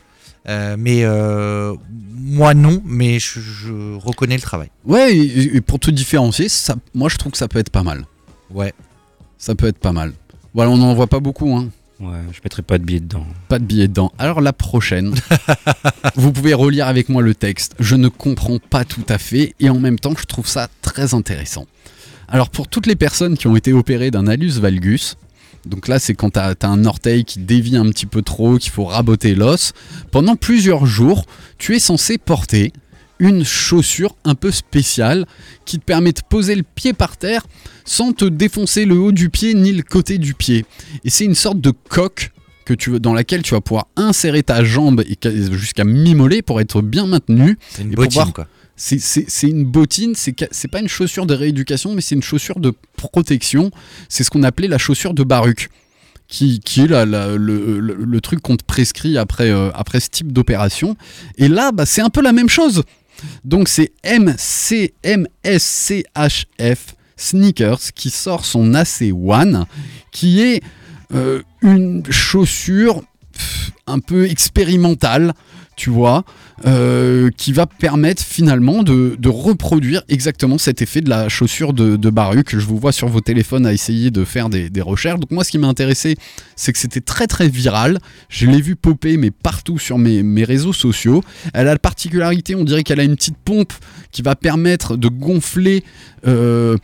[0.49, 1.75] euh, mais euh,
[2.17, 4.71] moi non, mais je, je reconnais le travail.
[4.85, 7.85] Ouais, et, et pour te différencier, ça, moi je trouve que ça peut être pas
[7.85, 8.05] mal.
[8.51, 8.73] Ouais.
[9.39, 10.13] Ça peut être pas mal.
[10.53, 11.69] Voilà, on n'en voit pas beaucoup, hein.
[12.01, 13.27] Ouais, je mettrai pas de billets dedans.
[13.49, 14.13] Pas de billets dedans.
[14.19, 15.15] Alors la prochaine,
[16.17, 17.77] vous pouvez relire avec moi le texte.
[17.79, 21.15] Je ne comprends pas tout à fait et en même temps je trouve ça très
[21.15, 21.67] intéressant.
[22.27, 25.17] Alors pour toutes les personnes qui ont été opérées d'un alus valgus,
[25.67, 28.73] donc là c'est quand tu as, un orteil qui dévie un petit peu trop, qu'il
[28.73, 29.73] faut raboter l'os,
[30.11, 31.25] pendant plusieurs jours,
[31.59, 32.73] tu es censé porter
[33.19, 35.27] une chaussure un peu spéciale
[35.65, 37.47] qui te permet de poser le pied par terre
[37.85, 40.65] sans te défoncer le haut du pied ni le côté du pied.
[41.05, 42.33] Et c'est une sorte de coque
[42.65, 45.05] que tu veux, dans laquelle tu vas pouvoir insérer ta jambe
[45.53, 47.59] jusqu'à mi-mollet pour être bien maintenu.
[47.71, 48.49] C'est une Et bottine quoi.
[48.77, 52.59] C'est- C'est c'est une bottine, c'est pas une chaussure de rééducation, mais c'est une chaussure
[52.59, 53.71] de protection.
[54.09, 55.69] C'est ce qu'on appelait la chaussure de Baruch,
[56.27, 60.01] qui, qui est la- la- le, le- le truc qu'on te prescrit après, euh, après
[60.01, 60.97] ce type d'opération.
[61.39, 62.83] Et là, bah, c'est un peu la même chose.
[63.45, 64.85] Donc c'est MCMSCHF
[67.17, 69.65] Sneakers qui sort son AC1,
[70.11, 70.63] qui est
[71.15, 73.03] euh, une chaussure
[73.87, 75.35] un peu expérimentale,
[75.77, 76.25] tu vois,
[76.67, 82.11] euh, qui va permettre finalement de, reproduire exactement cet effet de la chaussure de, de
[82.11, 82.57] Baruch.
[82.57, 85.21] Je vous vois sur vos téléphones à essayer de faire des, recherches.
[85.21, 86.17] Donc moi, ce qui m'a intéressé,
[86.57, 87.99] c'est que c'était très très viral.
[88.29, 91.23] Je l'ai vu popper, mais partout sur mes, mes réseaux sociaux.
[91.53, 93.73] Elle a la particularité, on dirait qu'elle a une petite pompe
[94.13, 95.85] qui va permettre de gonfler
[96.27, 96.77] euh,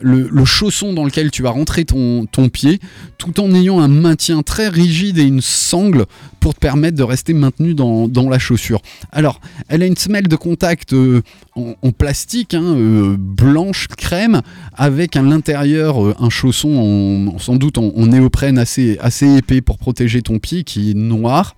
[0.00, 2.78] le, chausson dans lequel tu vas rentrer ton, pied,
[3.18, 6.04] tout en ayant un maintien très rigide et une sangle
[6.40, 8.80] pour te permettre de rester maintenu dans, la chaussure.
[9.12, 11.22] Alors, elle a une semelle de contact euh,
[11.54, 14.42] en, plastique, hein, euh, blanche crème,
[14.74, 18.98] avec à l'intérieur euh, un chausson sans doute en, néoprène assez
[19.36, 21.56] épais pour protéger ton pied qui est noir.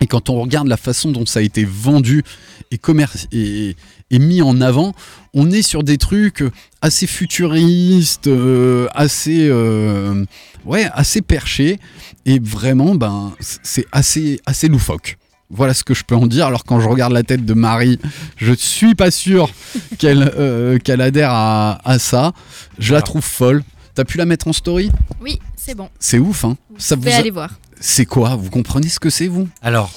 [0.00, 2.22] Et quand on regarde la façon dont ça a été vendu
[2.70, 3.76] et, commerci- et,
[4.10, 4.94] et mis en avant,
[5.34, 6.42] on est sur des trucs
[6.80, 10.24] assez futuristes, euh, assez, euh,
[10.64, 11.78] ouais, assez perchés.
[12.26, 15.18] Et vraiment, ben, c'est assez, assez loufoque.
[15.52, 16.46] Voilà ce que je peux en dire.
[16.46, 17.98] Alors quand je regarde la tête de Marie,
[18.36, 19.50] je suis pas sûr
[19.98, 22.32] qu'elle euh, qu'elle adhère à, à ça.
[22.78, 23.64] Je la trouve folle.
[23.96, 24.90] T'as pu la mettre en story?
[25.20, 25.88] Oui, c'est bon.
[25.98, 27.50] C'est ouf, hein Ça Vous vous pouvez a- aller voir.
[27.80, 28.36] C'est quoi?
[28.36, 29.48] Vous comprenez ce que c'est, vous?
[29.62, 29.90] Alors,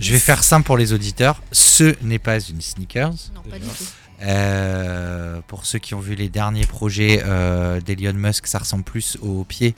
[0.00, 1.42] je vais faire simple pour les auditeurs.
[1.52, 3.12] Ce n'est pas une sneakers.
[3.34, 3.84] Non, pas du tout.
[4.22, 9.18] Euh, pour ceux qui ont vu les derniers projets euh, d'Elon Musk, ça ressemble plus
[9.20, 9.74] au pied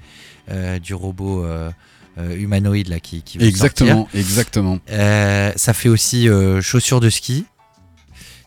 [0.50, 1.72] euh, du robot euh,
[2.18, 3.58] euh, humanoïde là qui, qui veut sortir.
[3.58, 4.78] Exactement, exactement.
[4.90, 7.44] Euh, ça fait aussi euh, chaussures de ski.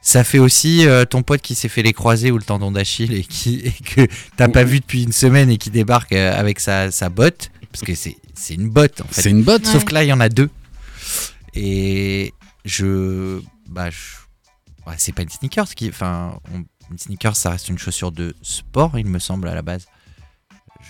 [0.02, 3.13] Ça fait aussi euh, ton pote qui s'est fait les croisés ou le tendon d'Achille
[3.13, 6.62] et, qui, et que t'as pas vu depuis une semaine et qui débarque euh, avec
[6.62, 7.52] sa, sa botte.
[7.71, 9.21] Parce que c'est c'est une botte en fait.
[9.21, 9.65] C'est une botte.
[9.65, 9.86] Sauf Ouais.
[9.86, 10.49] que là, il y en a deux.
[11.54, 12.34] Et
[12.65, 13.41] je.
[13.67, 13.97] Bah, je-
[14.88, 15.89] ouais, c'est pas une sneakers qui.
[15.89, 19.62] Enfin, on- une sneakers, ça reste une chaussure de sport, il me semble, à la
[19.62, 19.86] base.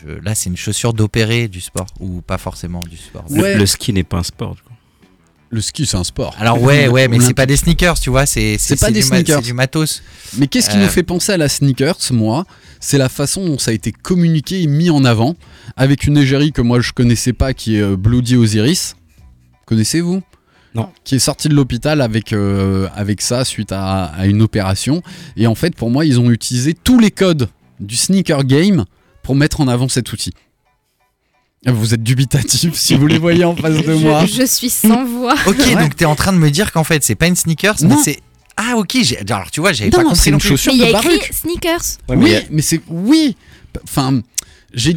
[0.01, 3.25] Je- Là, c'est une chaussure d'opérer du sport, ou pas forcément du sport.
[3.29, 3.55] Le- Ouais.
[3.57, 4.55] Le, ski n'est pas un sport.
[4.55, 4.68] du coup.
[5.51, 6.35] Le ski, c'est un sport.
[6.39, 9.01] Alors, ouais, ouais, mais c'est pas des sneakers, tu vois, c'est C'est pas du des
[9.01, 9.39] sneakers.
[9.39, 10.03] c'est du matos.
[10.37, 12.45] Mais qu'est-ce qui Euh, nous fait penser à la sneakers, moi?
[12.79, 15.35] C'est la façon dont ça a été communiqué et mis en avant,
[15.75, 18.95] avec une égérie que moi je connaissais pas, qui est euh, Bloody Osiris.
[19.65, 20.21] Connaissez-vous?
[20.75, 20.89] Non.
[21.03, 25.01] Qui est sorti de l'hôpital avec, euh, avec ça suite à, à une opération.
[25.35, 28.85] Et en fait, pour moi, ils ont utilisé tous les codes du sneaker game
[29.23, 30.31] pour mettre en avant cet outil.
[31.65, 34.25] Vous êtes dubitatif si vous les voyez en face de moi.
[34.25, 35.35] Je, je suis sans voix.
[35.45, 35.75] Ok, Ouais.
[35.75, 38.01] donc t'es en train de me dire qu'en fait, c'est pas une sneakers, mais Non.
[38.03, 38.19] c'est.
[38.55, 38.97] Ah, ok,
[39.29, 40.95] alors tu vois, j'avais Non, pas non, compris c'est non une chaussure Mais il y
[40.95, 41.81] a écrit sneakers.
[42.07, 43.35] Ouais, mais oui, a- mais c'est oui.
[43.83, 44.21] Enfin,
[44.73, 44.95] j'ai.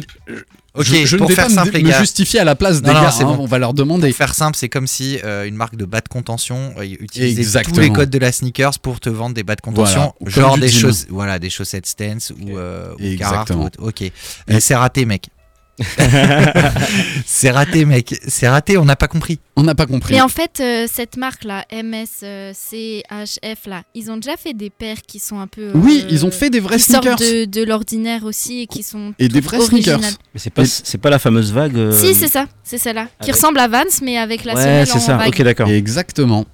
[0.75, 1.99] Ok, je, je ne pour vais faire pas me- simple, les me, gars.
[1.99, 3.11] justifier à la place des Non, non, gars.
[3.11, 3.43] c'est hein, bon.
[3.43, 4.07] On va leur demander.
[4.07, 7.61] Pour faire simple, c'est comme si euh, une marque de bas de contention euh, utilisait
[7.61, 10.57] tous les codes de la sneakers pour te vendre des bas de contention, Voilà, genre
[10.57, 13.69] des choses, voilà, des chaussettes Stance ou, euh, ou Carhartt Exactement.
[13.79, 13.89] ou.
[13.89, 14.03] Ok,
[14.59, 15.27] c'est raté, mec.
[17.25, 18.15] c'est raté, mec.
[18.27, 18.77] C'est raté.
[18.77, 19.39] On n'a pas compris.
[19.55, 20.13] On n'a pas compris.
[20.13, 25.19] Mais en fait, euh, cette marque-là, MSCHF, là, ils ont déjà fait des paires qui
[25.19, 25.71] sont un peu.
[25.75, 27.17] Oui, euh, ils ont fait des vrais qui sortent sneakers.
[27.19, 29.13] de, de l'ordinaire aussi et qui sont.
[29.19, 29.99] Et des vrais sneakers.
[29.99, 31.75] Mais c'est pas, c'est pas la fameuse vague.
[31.77, 33.05] euh, Si, c'est ça, c'est celle-là.
[33.21, 35.17] Qui avec- ressemble à Vans, mais avec la Ouais, semelle c'est en ça.
[35.17, 35.27] vague.
[35.29, 35.69] Ok, d'accord.
[35.69, 36.45] Exactement.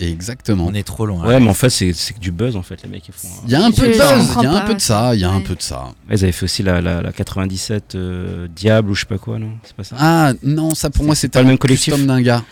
[0.00, 0.66] Exactement.
[0.68, 1.26] On est trop loin.
[1.26, 3.06] Ouais, mais en fait, c'est c'est que du buzz en fait, les mecs.
[3.08, 3.42] Ils, font, hein.
[3.46, 5.20] Il y a un peu de buzz, il y a un peu de ça, il
[5.20, 5.92] y a un peu de ça.
[6.10, 9.38] Ils avaient fait aussi la, la, la 97 euh, Diable ou je sais pas quoi,
[9.38, 9.50] non?
[9.62, 9.96] C'est pas ça?
[9.98, 12.42] Ah non, ça pour C'est- moi c'est c'était pas le un même collectif d'un gars.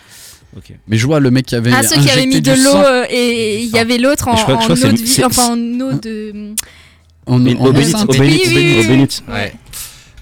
[0.87, 2.75] Mais je vois le mec qui avait Ah, ceux qui avaient injecté mis de l'eau
[2.75, 5.49] euh, et il y avait l'autre en, Je crois- je en eau de vie- enfin
[5.53, 6.53] en eau de.
[7.27, 8.09] en, Mais en au Bénit, enceinte.
[8.09, 8.87] au Bénit, Oui, au oui, Bénit, oui, au oui.
[8.87, 9.07] Bénit.
[9.27, 9.53] Ouais.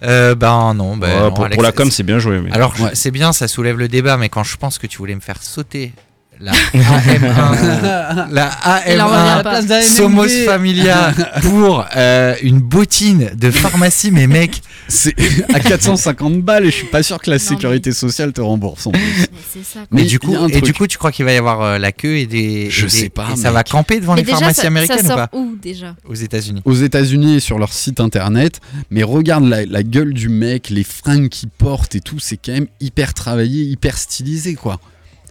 [0.03, 2.39] Euh, ben non, ben Ouais, non, pour, Alex, pour la com, c'est- c'est bien joué.
[2.39, 2.51] Mais...
[2.51, 2.91] Alors Ouais.
[2.93, 5.41] c'est bien, ça soulève le débat, mais quand je pense que tu voulais me faire
[5.41, 5.91] sauter
[6.39, 9.81] la AM1, la Il en revient AM1 pas.
[9.81, 15.15] Somos Familia pour euh, une bottine de pharmacie, mais mec, C'est
[15.53, 18.88] à 450 balles et je suis pas sûr que la Non, sécurité sociale te rembourse
[18.88, 19.01] en plus.
[19.01, 19.79] Mais c'est ça.
[19.79, 19.88] quoi.
[19.91, 22.17] mais, du coup, et du coup, tu crois qu'il va y avoir euh, la queue
[22.17, 24.38] et des, Je et des- sais pas, et ça va camper devant Mais les déjà,
[24.38, 25.29] pharmacies ça, ça américaines ou sort pas?
[25.33, 25.95] où déjà?
[26.07, 26.61] Aux États-Unis.
[26.65, 28.59] Aux États-Unis et sur leur site internet,
[28.91, 32.53] mais regarde la, la gueule du mec, les fringues qu'il porte et tout, c'est quand
[32.53, 34.79] même hyper travaillé, hyper stylisé quoi.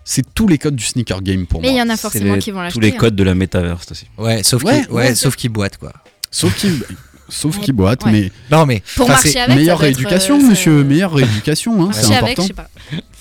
[0.08, 1.84] C'est tous les codes du sneaker game pour Mais il y moi.
[1.84, 2.74] en a forcément les- qui vont l'acheter.
[2.74, 2.96] tous les hein.
[2.96, 4.06] codes de la métaverse aussi.
[4.16, 5.92] Ouais, sauf Ouais, qu'il ouais, ouais, sauf qu'il boite quoi.
[6.30, 6.80] Sauf qu'il
[7.28, 7.64] sauf Ouais.
[7.64, 8.12] qu'il boite, Ouais.
[8.12, 9.56] mais Non mais Pour marcher c'est- avec.
[9.56, 12.54] meilleure rééducation, euh, monsieur, meilleure rééducation, hein, c'est avec, important.
[12.54, 12.68] pas.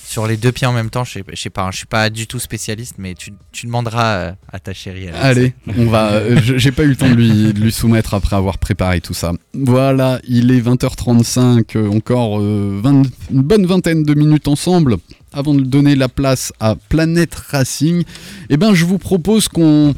[0.08, 2.28] sur les deux pieds en même temps, je sais, pas, hein, je suis pas du
[2.28, 5.08] tout spécialiste, mais tu, tu demanderas euh, à ta chérie.
[5.10, 5.20] Alex.
[5.24, 6.12] Allez, on va.
[6.12, 9.02] euh, je- J'ai pas eu le temps de lui, de lui soumettre après avoir préparé
[9.02, 9.34] tout ça.
[9.56, 14.98] Voilà, il est 20h35, euh, encore euh, 20 une bonne vingtaine de minutes ensemble.
[15.36, 18.04] Avant de donner la place à Planète Racing,
[18.50, 19.94] eh ben, je vous propose qu'on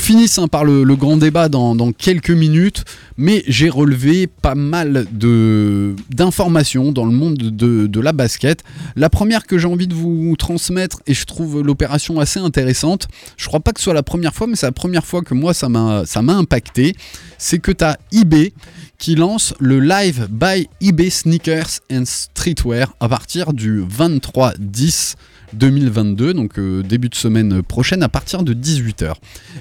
[0.00, 2.84] finisse hein, par le, grand débat dans, quelques minutes,
[3.18, 8.64] mais j'ai relevé pas mal d'informations dans le monde de, de la basket.
[8.96, 13.46] La première que j'ai envie de vous transmettre, et je trouve l'opération assez intéressante, je
[13.46, 15.52] crois pas que ce soit la première fois, mais c'est la première fois que moi
[15.52, 16.96] ça m'a impacté,
[17.36, 18.54] c'est que tu as eBay
[18.98, 25.14] qui lance le Live by eBay Sneakers and Streetwear à partir du 23 10
[25.52, 29.14] 2022, donc euh, début de semaine prochaine à partir de 18h.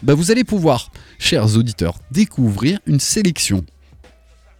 [0.04, 3.64] Bah, vous allez pouvoir, chers auditeurs, découvrir une sélection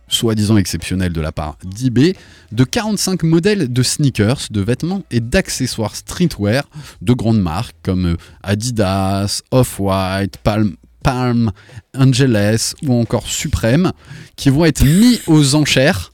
[0.08, 2.16] soi-disant exceptionnelle de la part d'eBay,
[2.52, 6.64] de 45 modèles de sneakers, de vêtements et d'accessoires streetwear
[7.02, 10.76] de grandes marques comme euh, Adidas, Off-White, Palm,
[11.08, 11.54] Palm,
[11.98, 13.94] Angeles ou encore Supreme,
[14.36, 16.12] qui vont être mis aux enchères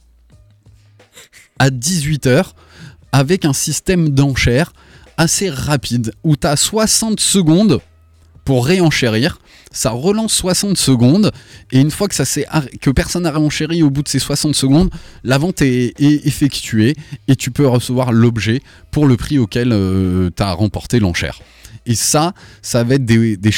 [1.58, 2.52] à 18h
[3.12, 4.72] avec un système d'enchères
[5.18, 7.82] assez rapide où tu as 60 secondes
[8.46, 9.40] pour réenchérir.
[9.72, 11.32] Ça relance 60 secondes
[11.72, 12.26] et une fois que, ça
[12.80, 14.92] que personne n'a réenchéri au bout de ces 60 secondes,
[15.24, 16.96] la vente est, effectuée
[17.28, 19.70] et tu peux recevoir l'objet pour le prix auquel
[20.36, 21.40] tu as remporté l'enchère.
[21.88, 23.52] Et ça, ça va être des, des,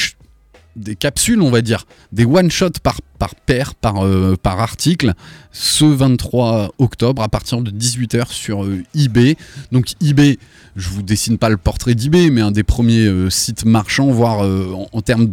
[0.76, 5.13] des capsules, on va dire, des one-shots par, par paire, par, euh, par article,
[5.51, 9.38] ce 23 octobre à partir de 18h sur euh, eBay.
[9.71, 10.38] Donc eBay,
[10.76, 14.43] je vous dessine pas le portrait d'eBay, mais un des premiers euh, sites marchands, voire
[14.43, 15.28] euh, en, termes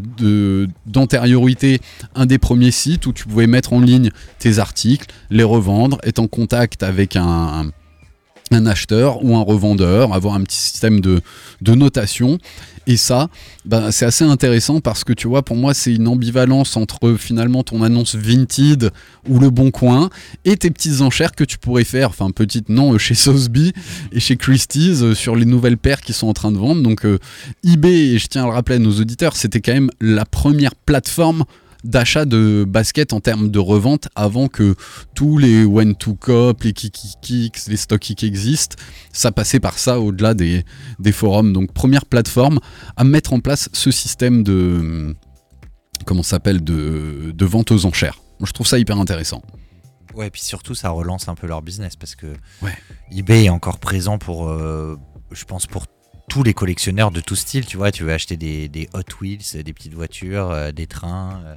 [0.86, 1.80] d'antériorité,
[2.14, 6.20] un des premiers sites où tu pouvais mettre en ligne tes articles, les revendre, être
[6.20, 7.70] en contact avec un
[8.66, 11.20] acheteur ou un revendeur, avoir un petit système de,
[11.61, 12.38] notation.
[12.86, 13.28] Et ça,
[13.64, 17.62] ben, c'est assez intéressant parce que tu vois, pour moi, c'est une ambivalence entre finalement
[17.62, 18.90] ton annonce Vinted
[19.28, 20.11] ou Le Bon Coin
[20.44, 23.72] et tes petites enchères que tu pourrais faire, enfin petites non, euh, chez Sotheby
[24.11, 26.82] et chez Christie's euh, sur les nouvelles paires qui sont en train de vendre.
[26.82, 27.20] Donc euh,
[27.64, 30.74] eBay, et je tiens à le rappeler à nos auditeurs, c'était quand même la première
[30.74, 31.44] plateforme
[31.85, 34.74] d'achat de basket en termes de revente avant que
[35.14, 38.76] tous les When to Cop, les Kikikix, les StockX existent.
[39.12, 40.64] Ça passait par ça au-delà des,
[40.99, 41.53] des forums.
[41.53, 42.61] Donc première plateforme
[42.97, 45.14] à mettre en place ce système de
[46.07, 48.20] comment s'appelle de, de vente aux enchères.
[48.41, 49.43] Moi, je trouve ça hyper intéressant.
[50.14, 52.26] Ouais, et puis surtout, ça relance un peu leur business parce que
[52.61, 52.74] Ouais.
[53.11, 54.97] eBay est encore présent pour, euh,
[55.30, 55.87] je pense, pour
[56.29, 57.66] tous les collectionneurs de tout style.
[57.66, 61.41] Tu vois, tu veux acheter des, des Hot Wheels, des petites voitures, euh, des trains,
[61.45, 61.57] euh,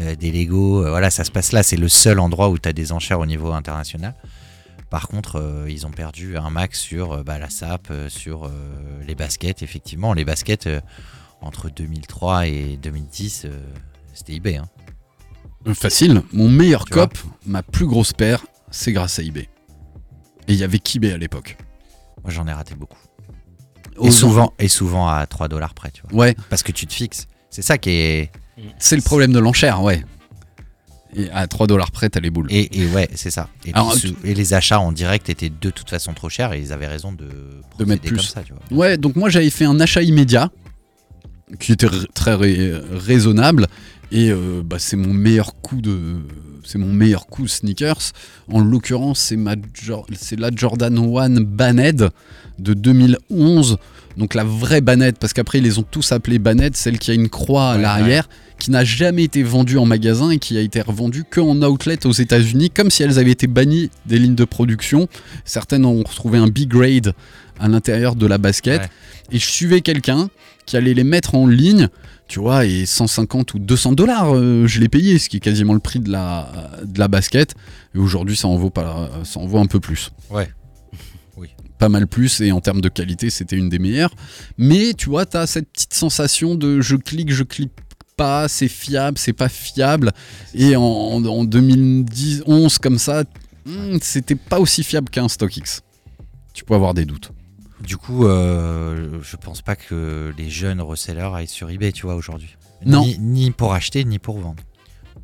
[0.00, 0.84] euh, des Lego.
[0.84, 1.62] euh, voilà, ça se passe là.
[1.62, 4.14] C'est le seul endroit où tu as des enchères au niveau international.
[4.90, 8.46] Par contre, euh, ils ont perdu un max sur euh, bah, la SAP, euh, sur
[8.46, 8.50] euh,
[9.06, 9.62] les baskets.
[9.62, 10.80] Effectivement, les baskets euh,
[11.40, 13.50] entre 2003 et 2010, euh,
[14.12, 14.56] c'était eBay.
[14.56, 14.68] hein.
[15.68, 16.22] Euh, Facile.
[16.32, 19.48] Mon meilleur Tu cop, ma plus grosse paire, c'est grâce à eBay.
[20.48, 21.56] Et il y avait qu'eBay à l'époque.
[22.24, 22.98] Moi, j'en ai raté beaucoup.
[24.02, 26.18] Et souvent, et souvent à 3 dollars près, tu vois.
[26.20, 27.26] Ouais, Parce que tu te fixes.
[27.50, 28.30] C'est ça qui est.
[28.78, 30.04] c'est le problème de l'enchère, ouais.
[31.16, 32.46] Et à 3 dollars près, t'as les boules.
[32.50, 33.48] Et, et ouais, c'est ça.
[33.66, 36.52] Et, Alors, puis, sou- et les achats en direct étaient de toute façon trop chers
[36.52, 37.26] et ils avaient raison de,
[37.70, 38.16] procéder mettre plus.
[38.16, 38.78] comme ça, tu vois.
[38.78, 40.50] Ouais, donc moi j'avais fait un achat immédiat
[41.58, 43.66] qui était très rai- raisonnable
[44.12, 45.98] et euh, bah, c'est mon meilleur coup de
[46.64, 48.12] c'est mon meilleur coup de sneakers.
[48.52, 52.10] En l'occurrence, c'est ma Jor- c'est la Jordan 1 Banned
[52.58, 53.78] de 2011.
[54.16, 57.14] Donc la vraie Banned parce qu'après ils les ont tous appelés Banned, celle qui a
[57.14, 60.60] une croix à Ouais, l'arrière qui n'a jamais été vendue en magasin et qui a
[60.60, 64.34] été revendue que en outlet aux États-Unis comme si elles avaient été bannies des lignes
[64.34, 65.08] de production.
[65.46, 67.14] Certaines ont retrouvé un B-grade
[67.58, 68.82] à l'intérieur de la basket.
[68.82, 68.88] Ouais.
[69.32, 70.28] Et je suivais quelqu'un
[70.66, 71.88] qui allait les mettre en ligne,
[72.30, 75.74] tu vois, et 150 ou 200 dollars, euh, je l'ai payé, ce qui est quasiment
[75.74, 77.56] le prix de la, de la basket.
[77.92, 80.12] Et aujourd'hui, ça en vaut pas, ça en vaut un peu plus.
[80.30, 80.48] Ouais.
[81.36, 81.48] Oui.
[81.78, 84.14] Pas mal plus, et en termes de qualité, c'était une des meilleures.
[84.58, 87.72] Mais tu vois, tu as cette petite sensation de je clique, je clique
[88.16, 90.12] pas, c'est fiable, c'est pas fiable.
[90.54, 93.24] Et en, en 2010, 11 comme ça,
[93.64, 95.80] hmm, c'était pas aussi fiable qu'un StockX.
[96.52, 97.32] Tu peux avoir des doutes.
[97.80, 102.14] Du coup, euh, je pense pas que les jeunes resellers aillent sur eBay, tu vois,
[102.14, 102.56] aujourd'hui.
[102.84, 103.02] Non.
[103.04, 104.62] Ni, ni pour acheter, ni pour vendre.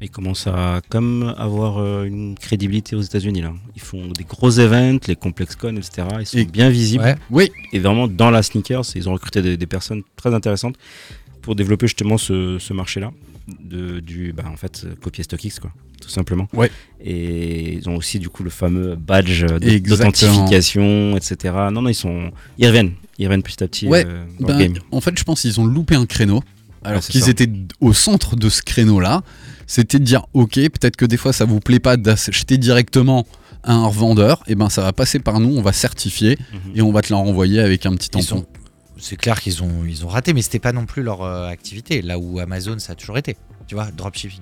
[0.02, 3.52] Ils commencent à comme avoir euh, une crédibilité aux États-Unis là.
[3.74, 6.06] Ils font des gros events, les ComplexCon, etc.
[6.20, 7.04] Ils sont Et- bien visibles.
[7.04, 7.16] Ouais.
[7.30, 10.76] Oui, Et vraiment dans la sneakers, ils ont recruté des, des personnes très intéressantes
[11.40, 13.10] pour développer justement ce, ce marché-là
[13.62, 15.70] de du bah en fait copier StockX quoi,
[16.00, 16.48] tout simplement.
[16.52, 16.70] Ouais.
[17.00, 19.44] Et ils ont aussi du coup le fameux badge
[20.20, 21.54] d'authentification, etc.
[21.72, 24.58] Non non ils sont ils reviennent, ils reviennent petit à petit Ouais, euh, dans Ben,
[24.58, 24.74] le game.
[24.90, 26.42] en fait, je pense qu'ils ont loupé un créneau.
[26.84, 29.22] Alors Ouais, qu'ils étaient au centre de ce créneau-là.
[29.66, 33.26] C'était de dire, ok, peut-être que des fois ça vous plaît pas d'acheter directement
[33.64, 34.44] à un revendeur.
[34.46, 36.72] Et ben ça va passer par nous, on va certifier Mhm.
[36.76, 38.24] et on va te la renvoyer avec un petit Ils tampon.
[38.42, 38.46] sont-
[38.98, 42.00] C'est clair qu'ils ont, ils ont raté, mais c'était pas non plus leur euh, activité.
[42.02, 43.36] Là où Amazon, ça a toujours été.
[43.66, 44.40] Tu vois, dropshipping.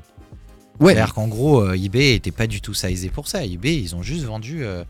[0.81, 3.45] Ouais, C'est-à-dire qu'en gros, euh, eBay était pas du tout sizé pour ça.
[3.45, 4.85] eBay, ils ont juste vendu euh,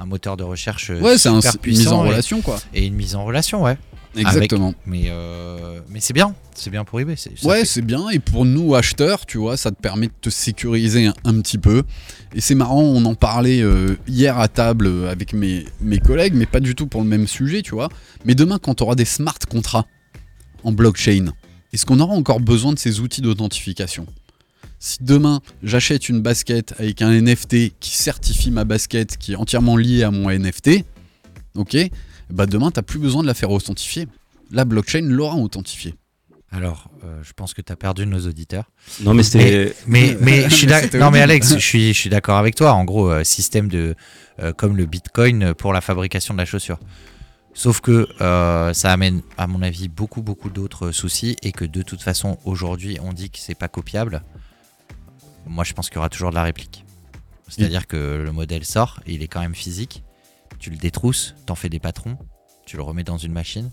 [0.00, 2.58] un moteur de recherche ouais, un- super une mise en puissant et- relation quoi.
[2.74, 3.76] et, une mise en relation, ouais.
[4.20, 4.74] Exactement.
[4.86, 7.14] Mais, euh, mais c'est bien, c'est bien pour eBay.
[7.44, 8.08] Ouais, fait- c'est bien.
[8.10, 11.58] Et pour nous, acheteurs, tu vois, ça te permet de te sécuriser un, un petit
[11.58, 11.82] peu.
[12.34, 16.34] Et c'est marrant, on en parlait euh, hier à table euh, avec mes, mes collègues,
[16.34, 17.88] mais pas du tout pour le même sujet, tu vois.
[18.24, 19.86] Mais demain, quand tu auras des smart contrats
[20.64, 21.32] en blockchain,
[21.72, 24.06] est-ce qu'on aura encore besoin de ces outils d'authentification?
[24.78, 29.76] Si demain, j'achète une basket avec un NFT qui certifie ma basket, qui est entièrement
[29.76, 30.84] lié à mon NFT,
[31.54, 31.76] ok
[32.30, 34.06] bah demain, tu plus besoin de la faire authentifier.
[34.50, 35.94] La blockchain l'aura authentifiée.
[36.52, 38.70] Alors, euh, je pense que tu as perdu nos auditeurs.
[39.02, 41.20] Non mais c'était Mais, mais je suis non mais.
[41.20, 42.72] Alex, je suis, je suis d'accord avec toi.
[42.72, 43.94] En gros, euh, système de
[44.40, 46.78] euh, comme le Bitcoin pour la fabrication de la chaussure.
[47.56, 51.80] Sauf que euh, ça amène, à mon avis, beaucoup beaucoup d'autres soucis et que de
[51.80, 54.22] toute façon, aujourd'hui, on dit que c'est pas copiable.
[55.46, 56.84] Moi, je pense qu'il y aura toujours de la réplique.
[57.48, 60.02] C'est-à-dire que le modèle sort, il est quand même physique.
[60.58, 62.16] Tu le détrousses, t'en fais des patrons,
[62.66, 63.70] tu le remets dans une machine.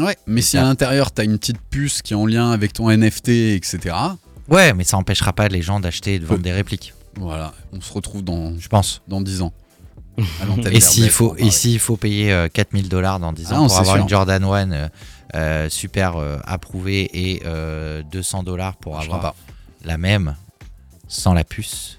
[0.00, 2.88] Ouais, mais si à l'intérieur t'as une petite puce qui est en lien avec ton
[2.90, 3.94] NFT, etc.
[4.48, 6.94] Ouais, mais ça empêchera pas les gens d'acheter et de vendre des répliques.
[7.16, 9.02] Voilà, on se retrouve dans, Je pense.
[9.08, 9.52] dans 10 ans.
[10.70, 13.62] Et s'il d'Airbus faut, et s'il faut payer euh, 4000 dollars dans 10 Ah ans
[13.62, 14.02] non, pour avoir sûr.
[14.02, 14.88] une Jordan 1 euh,
[15.34, 19.38] euh, super euh, approuvée et euh, 200 dollars pour marchera avoir pas.
[19.84, 20.36] la même
[21.08, 21.98] sans la puce,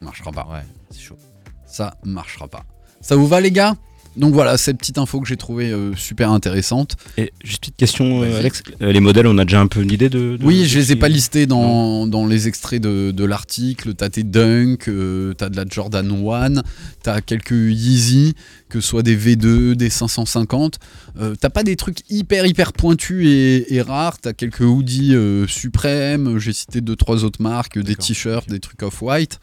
[0.00, 0.46] marchera pas.
[0.50, 1.18] ouais, c'est chaud.
[1.66, 2.64] Ça marchera pas.
[3.00, 3.76] Ça vous va les gars?
[4.16, 6.96] Donc voilà, cette petite info que j'ai trouvée euh, super intéressante.
[7.18, 8.36] Et juste petite question, euh.
[8.40, 8.64] Alex.
[8.82, 10.36] Euh, les modèles, on a déjà un peu une idée de.
[10.36, 13.94] de- Oui, de je les ai pas listés dans, dans les extraits de, de l'article.
[13.94, 14.90] T'as tes Dunk,
[15.36, 16.62] t'as de la Jordan 1,
[17.04, 18.34] t'as quelques Yeezy,
[18.68, 20.80] que ce soit des V2, des 550.
[21.20, 24.18] Euh, t'as pas des trucs hyper hyper pointus et, et rares.
[24.18, 25.14] T'as quelques hoodies
[25.46, 26.38] suprêmes.
[26.40, 29.38] J'ai cité deux trois autres marques, des t-shirts, des trucs off-white,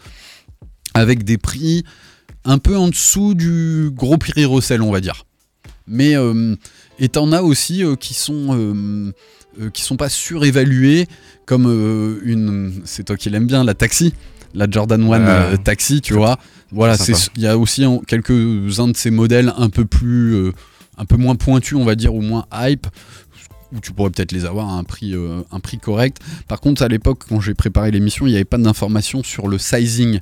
[0.93, 1.86] avec des prix
[2.45, 5.25] un peu en dessous du gros prix recel, on va dire.
[5.87, 6.55] Mais euh,
[6.99, 9.11] et t'en as aussi euh, qui sont euh,
[9.73, 11.07] qui sont pas surévalués
[11.45, 11.65] comme
[12.23, 14.13] une c'est toi qui l'aime bien la taxi
[14.53, 15.17] la Jordan 1 Ouais.
[15.21, 16.37] euh, taxi tu vois
[16.71, 20.51] voilà c'est il y a aussi en- quelques-uns de ces modèles un peu plus
[20.97, 22.87] un peu moins pointus on va dire ou moins hype
[23.73, 26.17] où tu pourrais peut-être les avoir à un prix euh, un prix correct
[26.47, 29.57] par contre à l'époque quand j'ai préparé l'émission il n'y avait pas d'informations sur le
[29.57, 30.19] sizing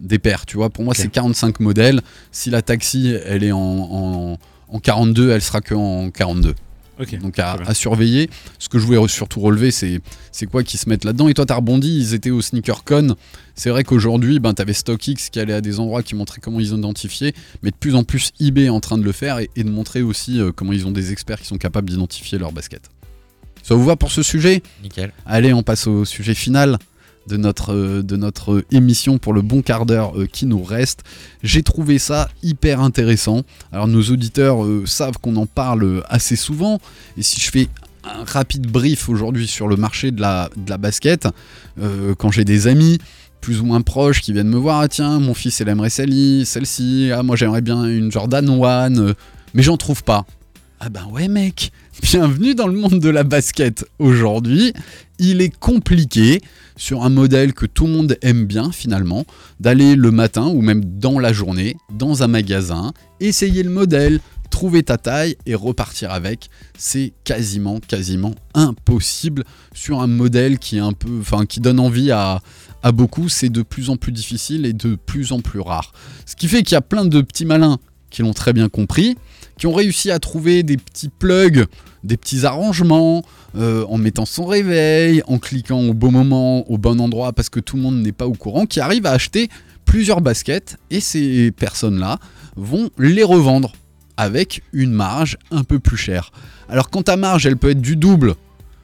[0.00, 2.00] des paires tu vois pour moi c'est 45 modèles
[2.32, 4.38] si la taxi elle est en, en,
[4.68, 6.54] en 42 elle sera que en 42
[7.00, 7.18] Ok.
[7.18, 8.30] donc à, surveiller.
[8.58, 11.28] Ce que je voulais surtout relever, c'est c'est quoi qui se mettent là-dedans?
[11.28, 13.16] Et toi, t'as rebondi, ils étaient au SneakerCon.
[13.54, 16.72] C'est vrai qu'aujourd'hui, ben, t'avais StockX qui allait à des endroits qui montraient comment ils
[16.72, 17.32] identifiaient,
[17.62, 19.70] mais de plus en plus eBay est en train de le faire et, et de
[19.70, 22.90] montrer aussi euh, comment ils ont des experts qui sont capables d'identifier leurs baskets.
[23.62, 24.62] Ça vous va pour ce sujet?
[24.82, 25.12] Nickel.
[25.26, 26.78] Allez, on passe au sujet final
[27.26, 31.02] de notre, euh, de notre émission pour le bon quart d'heure euh, qui nous reste.
[31.42, 33.42] J'ai trouvé ça hyper intéressant.
[33.72, 36.80] Alors nos auditeurs euh, savent qu'on en parle euh, assez souvent.
[37.16, 37.68] Et si je fais
[38.04, 41.28] un rapide brief aujourd'hui sur le marché de la, de la basket,
[41.80, 42.98] euh, quand j'ai des amis
[43.40, 46.44] plus ou moins proches qui viennent me voir, ah tiens, mon fils il aimerait celle-ci,
[46.46, 49.14] celle-ci, ah moi j'aimerais bien une Jordan 1, euh,
[49.52, 50.24] mais j'en trouve pas.
[50.80, 51.72] Ah ben ouais mec,
[52.02, 53.84] bienvenue dans le monde de la basket.
[53.98, 54.72] Aujourd'hui,
[55.18, 56.40] il est compliqué
[56.76, 59.24] sur un modèle que tout le monde aime bien finalement,
[59.60, 64.20] d'aller le matin ou même dans la journée, dans un magasin, essayer le modèle,
[64.50, 66.48] trouver ta taille et repartir avec,
[66.78, 69.44] c'est quasiment, quasiment impossible
[69.74, 72.40] sur un modèle qui est un peu, enfin, qui donne envie à,
[72.82, 73.28] à beaucoup.
[73.28, 75.92] C'est de plus en plus difficile et de plus en plus rare.
[76.24, 77.78] Ce qui fait qu'il y a plein de petits malins
[78.10, 79.16] qui l'ont très bien compris,
[79.58, 81.66] qui ont réussi à trouver des petits plugs,
[82.04, 83.24] des petits arrangements,
[83.56, 87.60] euh, en mettant son réveil, en cliquant au bon moment, au bon endroit, parce que
[87.60, 89.48] tout le monde n'est pas au courant, qui arrivent à acheter
[89.84, 92.18] plusieurs baskets, et ces personnes-là
[92.56, 93.72] vont les revendre
[94.16, 96.30] avec une marge un peu plus chère.
[96.68, 98.34] Alors quand ta marge, elle peut être du double,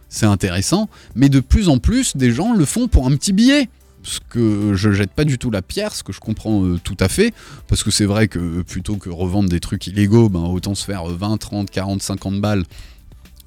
[0.09, 3.69] c'est intéressant, mais de plus en plus, des gens le font pour un petit billet.
[4.03, 6.97] Ce que je jette pas du tout la pierre, ce que je comprends euh, tout
[7.01, 7.35] à fait,
[7.69, 10.85] parce que c'est vrai que euh, plutôt que revendre des trucs illégaux, ben, autant se
[10.85, 12.65] faire 20, 30, 40, 50 balles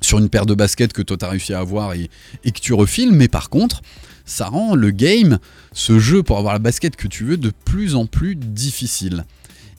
[0.05, 2.09] sur une paire de baskets que toi t'as réussi à avoir et,
[2.43, 3.81] que tu refiles, mais par contre,
[4.25, 5.39] ça rend le game,
[5.73, 9.25] ce jeu pour avoir la basket que tu veux, de plus en plus difficile.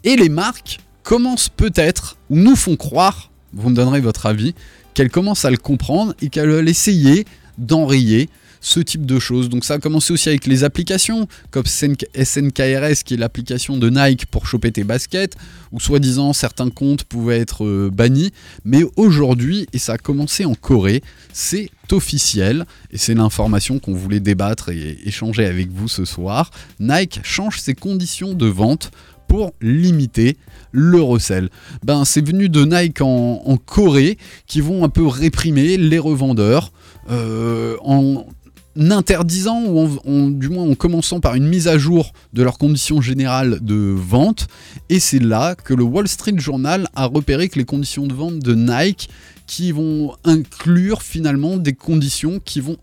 [0.03, 4.55] Et les marques commencent peut-être, ou nous font croire, vous me donnerez votre avis,
[4.95, 7.25] qu'elles commencent à le comprendre et qu'elles veulent essayer
[7.59, 8.29] d'enrayer
[8.65, 9.51] ce type de choses.
[9.51, 14.27] Donc ça a commencé aussi avec les applications, comme SNKRS qui est l'application de Nike
[14.27, 15.37] pour choper tes baskets,
[15.71, 18.33] où soi-disant certains comptes pouvaient être euh, bannis.
[18.65, 21.03] Mais aujourd'hui, et ça a commencé en Corée,
[21.33, 26.51] c'est officiel, et c'est l'information qu'on voulait débattre et échanger avec vous ce soir.
[26.81, 28.91] Nike change ses conditions de vente
[29.29, 30.39] pour limiter
[30.73, 31.51] le recel.
[31.85, 36.73] Ben, c'est venu de Nike en, Corée qui vont un peu réprimer les revendeurs
[37.11, 38.27] euh, en
[38.77, 43.01] interdisant ou en, du moins en commençant par une mise à jour de leurs conditions
[43.01, 44.49] générales de vente
[44.89, 48.41] et c'est là que le Wall Street Journal a repéré que les conditions de vente
[48.41, 49.09] de Nike
[49.47, 52.77] qui vont inclure finalement des conditions qui vont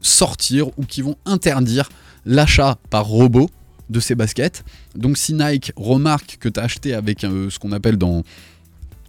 [0.00, 1.88] sortir ou qui vont interdire
[2.24, 3.50] l'achat par robot
[3.90, 4.64] de ces baskets.
[4.94, 8.22] Donc si Nike remarque que tu as acheté avec euh, ce qu'on appelle dans,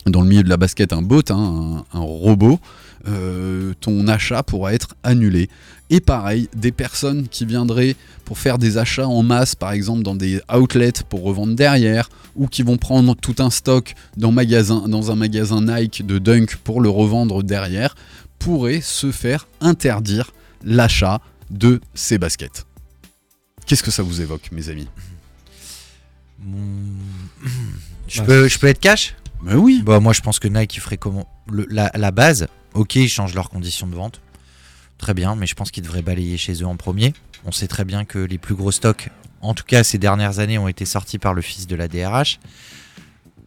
[0.06, 2.60] dans le milieu de la basket un bot, hein, un, robot,
[3.08, 5.50] euh, ton achat pourra être annulé.
[5.90, 7.96] Et pareil, des personnes qui viendraient
[8.26, 12.48] pour faire des achats en masse, par exemple dans des outlets pour revendre derrière, ou
[12.48, 16.80] qui vont prendre tout un stock dans, magasin, dans un magasin Nike de Dunk pour
[16.80, 17.96] le revendre derrière,
[18.40, 20.32] pourraient se faire interdire
[20.64, 22.66] l'achat de ces baskets.
[23.66, 24.88] Qu'est-ce que ça vous évoque, mes amis?
[28.08, 29.16] Je, peux, je peux être cash?
[29.44, 29.82] Bah oui.
[29.84, 32.48] Bah moi je pense que Nike ferait comment la, base.
[32.74, 34.22] Ok, ils changent leurs conditions de vente.
[34.98, 37.14] Très bien, mais je pense qu'ils devraient balayer chez eux en premier.
[37.46, 39.10] On sait très bien que les plus gros stocks,
[39.42, 42.40] en tout cas ces dernières années, ont été sortis par le fils de la DRH.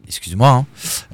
[0.07, 0.65] Excuse-moi, hein,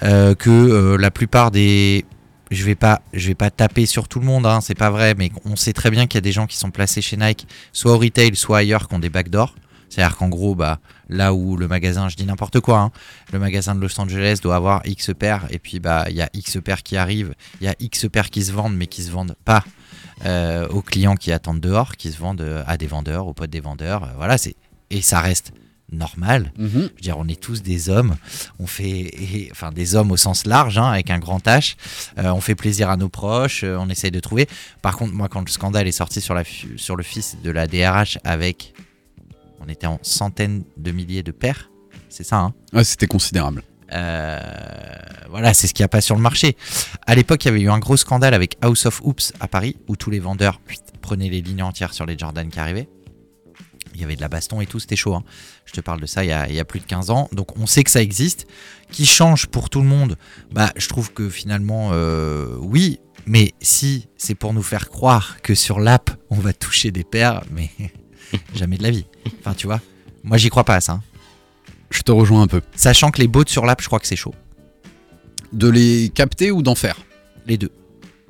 [0.03, 2.05] euh, que euh, la plupart des
[2.51, 5.15] je vais pas, je vais pas taper sur tout le monde, hein, c'est pas vrai,
[5.17, 7.47] mais on sait très bien qu'il y a des gens qui sont placés chez Nike,
[7.71, 9.55] soit au retail, soit ailleurs, qui ont des backdoors.
[9.91, 10.79] C'est-à-dire qu'en gros, bah,
[11.09, 12.91] là où le magasin, je dis n'importe quoi, hein,
[13.33, 16.29] le magasin de Los Angeles doit avoir X paires, et puis bah, il y a
[16.33, 19.11] X paires qui arrivent, il y a X paires qui se vendent, mais qui se
[19.11, 19.65] vendent pas
[20.25, 23.59] euh, aux clients qui attendent dehors, qui se vendent à des vendeurs, aux potes des
[23.59, 24.03] vendeurs.
[24.03, 24.55] Euh, voilà, c'est
[24.91, 25.53] et ça reste
[25.91, 26.53] normal.
[26.57, 26.69] Mhm.
[26.71, 28.15] Je veux dire, on est tous des hommes.
[28.59, 31.75] On fait, et, enfin, des hommes au sens large, hein, avec un grand H.
[32.17, 33.63] Euh, on fait plaisir à nos proches.
[33.63, 34.47] Euh, on essaye de trouver.
[34.81, 36.43] Par contre, moi, quand le scandale est sorti sur, la,
[36.77, 38.73] sur le fils de la DRH avec,
[39.63, 41.69] on était en centaines de milliers de paires.
[42.09, 43.63] C'est ça, hein c'était considérable.
[43.93, 44.39] Euh,
[45.29, 46.55] voilà, c'est ce qu'il n'y a pas sur le marché.
[47.05, 49.77] À l'époque, il y avait eu un gros scandale avec House of Oops à Paris,
[49.87, 50.61] où tous les vendeurs
[51.01, 52.89] prenaient les lignes entières sur les Jordan qui arrivaient.
[53.93, 55.15] Il y avait de la baston et tout, c'était chaud.
[55.15, 55.23] Hein.
[55.65, 57.27] Je te parle de ça il y, a, il y, a, plus de 15 ans.
[57.33, 58.47] Donc on sait que ça existe.
[58.89, 60.17] Qui change pour tout le monde?
[60.51, 62.99] Bah je trouve que finalement, euh, oui.
[63.25, 67.43] Mais si c'est pour nous faire croire que sur l'app, on va toucher des paires,
[67.51, 67.69] mais
[68.55, 69.05] jamais de la vie.
[69.39, 69.81] Enfin tu vois,
[70.23, 70.93] moi j'y crois pas à ça.
[70.93, 71.01] Hein.
[71.91, 72.61] Je te rejoins un peu.
[72.75, 74.33] Sachant que les bots sur l'app, je crois que c'est chaud.
[75.51, 76.95] De les capter ou d'en faire?
[77.45, 77.71] Les deux.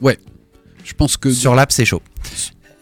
[0.01, 0.17] Ouais.
[0.83, 1.31] Je pense que...
[1.31, 2.01] Sur l'app, c'est chaud.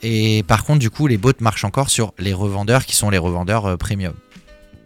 [0.01, 3.17] Et par contre, du coup, les bots marchent encore sur les revendeurs qui sont les
[3.17, 4.13] revendeurs euh, premium.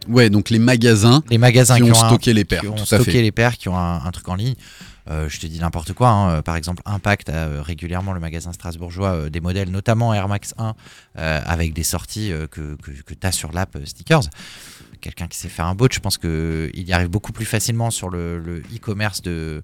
[0.10, 2.62] Ouais, donc les magasins, les magasins qui, qui ont, stocké les paires.
[2.62, 3.22] Qui ont tout stocké fait.
[3.22, 4.56] les paires, qui ont un, un truc en ligne.
[5.10, 6.10] Euh, je te dis n'importe quoi.
[6.10, 6.42] Hein.
[6.42, 10.54] Par exemple, Impact a euh, régulièrement le magasin strasbourgeois euh, des modèles, notamment Air Max
[10.58, 10.76] 1,
[11.18, 14.24] euh, avec des sorties que, que, que tu as sur l'app Stickers.
[15.02, 18.10] Quelqu'un qui sait faire un bot, je pense qu'il y arrive beaucoup plus facilement sur
[18.10, 19.62] le e-commerce de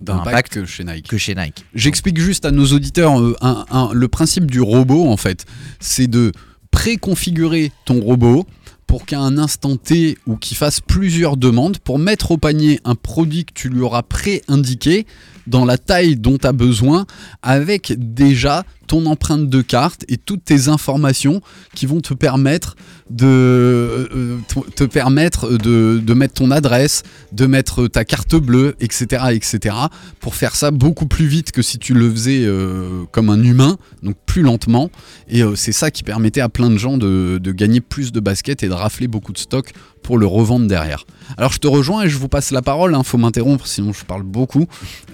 [0.00, 1.08] d'impact que chez Nike.
[1.08, 1.64] Que chez Nike.
[1.74, 5.46] J'explique juste à nos auditeurs euh, un, un, le principe du robot en fait,
[5.80, 6.32] c'est de
[6.70, 8.46] préconfigurer ton robot
[8.86, 12.94] pour qu'à un instant T ou qu'il fasse plusieurs demandes pour mettre au panier un
[12.94, 15.06] produit que tu lui auras pré-indiqué
[15.46, 17.06] dans la taille dont tu as besoin
[17.42, 21.40] avec déjà ton empreinte de carte et toutes tes informations
[21.74, 22.76] qui vont te permettre
[23.10, 24.38] de euh, euh,
[24.76, 29.74] te- permettre de, mettre ton adresse, de mettre ta carte bleue, etc., etc.
[30.20, 33.76] Pour faire ça beaucoup plus vite que si tu le faisais euh, comme un humain,
[34.02, 34.90] donc plus lentement.
[35.28, 38.62] Et c'est ça qui permettait à plein de gens de, de gagner plus de baskets
[38.62, 39.72] et de rafler beaucoup de stock
[40.02, 41.04] pour le revendre derrière.
[41.36, 44.04] Alors je te rejoins et je vous passe la parole, hein, faut m'interrompre sinon je
[44.04, 44.66] parle beaucoup.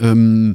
[0.03, 0.53] Euh,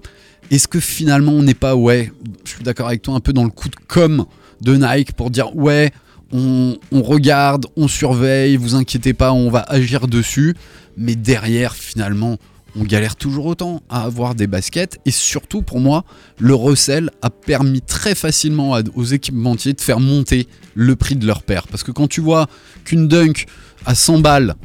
[0.51, 2.11] Est-ce que finalement on n'est pas, ouais,
[2.45, 4.25] je suis d'accord avec toi, un peu dans le coup de com
[4.61, 5.91] de Nike pour dire ouais,
[6.31, 10.55] on, regarde, on surveille, vous inquiétez pas, on va agir dessus,
[10.97, 12.37] mais derrière finalement
[12.79, 14.99] on galère toujours autant à avoir des baskets.
[15.05, 16.03] Et surtout pour moi
[16.37, 21.43] le recel a permis très facilement aux équipementiers de faire monter le prix de leur
[21.43, 21.67] paire.
[21.67, 22.47] Parce que quand tu vois
[22.83, 23.45] qu'une dunk
[23.85, 24.55] à 100 balles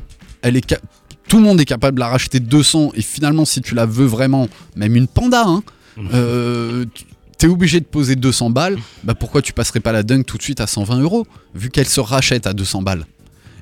[0.42, 0.76] elle est
[1.28, 4.04] tout le monde est capable de la racheter 200 et finalement si tu la veux
[4.06, 5.62] vraiment même une panda hein,
[6.14, 7.04] euh, tu-
[7.38, 10.42] T'es obligé de poser 200 balles, bah pourquoi tu passerais pas la dunk tout de
[10.44, 11.26] suite à 120 euros,
[11.56, 13.04] vu qu'elle se rachète à 200 balles?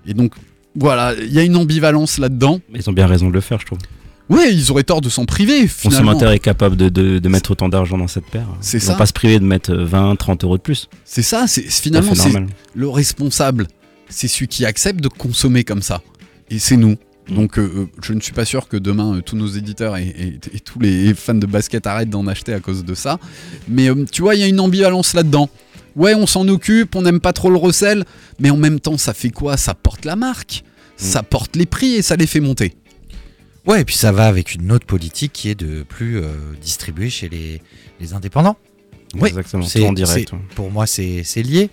[0.07, 0.35] Et donc,
[0.77, 2.61] voilà, il y a une ambivalence là-dedans.
[2.75, 3.79] Ils ont bien raison de le faire, je trouve.
[4.29, 6.03] Ouais, ils auraient tort de s'en priver, finalement.
[6.13, 8.47] Consommateur est capable de, de- de mettre autant d'argent dans cette paire.
[8.61, 8.93] C'est Ils ça.
[8.93, 10.91] vont pas se priver de mettre euh, 20, 30 euros de plus.
[11.07, 12.35] C'est ça, c'est finalement c'est
[12.75, 13.67] le responsable,
[14.11, 16.03] c'est celui qui accepte de consommer comme ça.
[16.51, 16.97] Et c'est nous.
[17.29, 20.09] Donc euh, euh, je ne suis pas sûr que demain euh, tous nos éditeurs et,
[20.09, 23.19] et- et tous les fans de basket arrêtent d'en acheter à cause de ça.
[23.69, 25.49] Mais euh, tu vois, il y a une ambivalence là-dedans.
[25.97, 28.05] Ouais, on s'en occupe, on n'aime pas trop le recel,
[28.41, 29.57] mais en même temps, ça fait quoi?
[29.57, 30.65] Ça porte la marque,
[30.97, 32.75] ça porte les prix et ça les fait monter.
[33.67, 37.11] Ouais, et puis ça va avec une autre politique qui est de plus euh, distribuer
[37.11, 37.61] chez les,
[38.01, 38.57] les indépendants.
[39.15, 40.31] Oui, Exactement, C'est- tout en direct.
[40.55, 41.69] Pour moi, c'est c'est lié.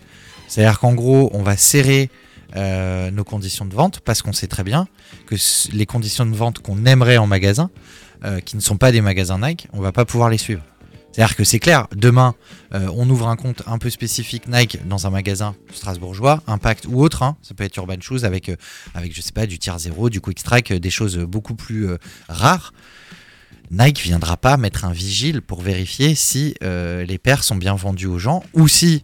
[0.48, 2.10] C'est-à-dire qu'en gros, on va serrer
[2.56, 4.88] euh, nos conditions de vente parce qu'on sait très bien
[5.26, 5.36] que
[5.74, 7.70] les conditions de vente qu'on aimerait en magasin,
[8.24, 10.64] euh, qui ne sont pas des magasins Nike, on va pas pouvoir les suivre.
[11.12, 12.36] C'est-à-dire que c'est clair, demain,
[12.74, 17.02] euh, on ouvre un compte un peu spécifique Nike dans un magasin strasbourgeois, Impact ou
[17.02, 18.52] autre, hein, ça peut être Urban Shoes avec,
[18.94, 21.90] avec, je sais pas, du tiers zéro, du quick strike, des choses beaucoup plus
[22.30, 22.72] rares.
[23.72, 28.20] Nike viendra pas mettre un vigile pour vérifier si les paires sont bien vendues aux
[28.20, 29.04] gens ou si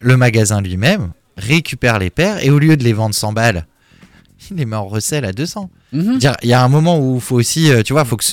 [0.00, 3.66] le magasin lui-même récupère les paires et au lieu de les vendre 100 balles,
[4.50, 5.70] il les met en recel à 200.
[5.92, 6.18] Mhm.
[6.42, 8.24] Il y a un moment où il faut aussi, euh, tu vois, faut que,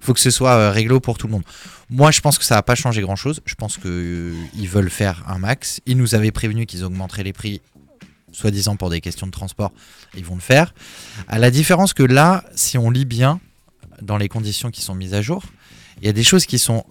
[0.00, 1.42] faut que ce soit euh, réglo pour tout le monde.
[1.90, 3.40] Moi, je pense que ça va pas changer grand-chose.
[3.44, 5.80] Je pense qu'ils veulent faire un max.
[5.86, 7.60] Ils nous avaient prévenu qu'ils augmenteraient les prix,
[8.30, 9.72] soi-disant pour des questions de transport.
[10.14, 10.74] Ils vont le faire.
[11.28, 13.40] À la différence que là, si on lit bien
[14.02, 15.42] dans les conditions qui sont mises à jour,
[16.00, 16.84] il y a des choses qui sont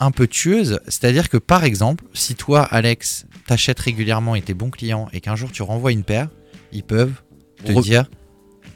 [0.00, 0.80] un peu tueuses.
[0.88, 5.34] C'est-à-dire que par exemple, si toi, Alex, t'achètes régulièrement et t'es bon client et qu'un
[5.34, 6.28] jour tu renvoies une paire,
[6.70, 7.14] ils peuvent
[7.64, 8.08] te Re- dire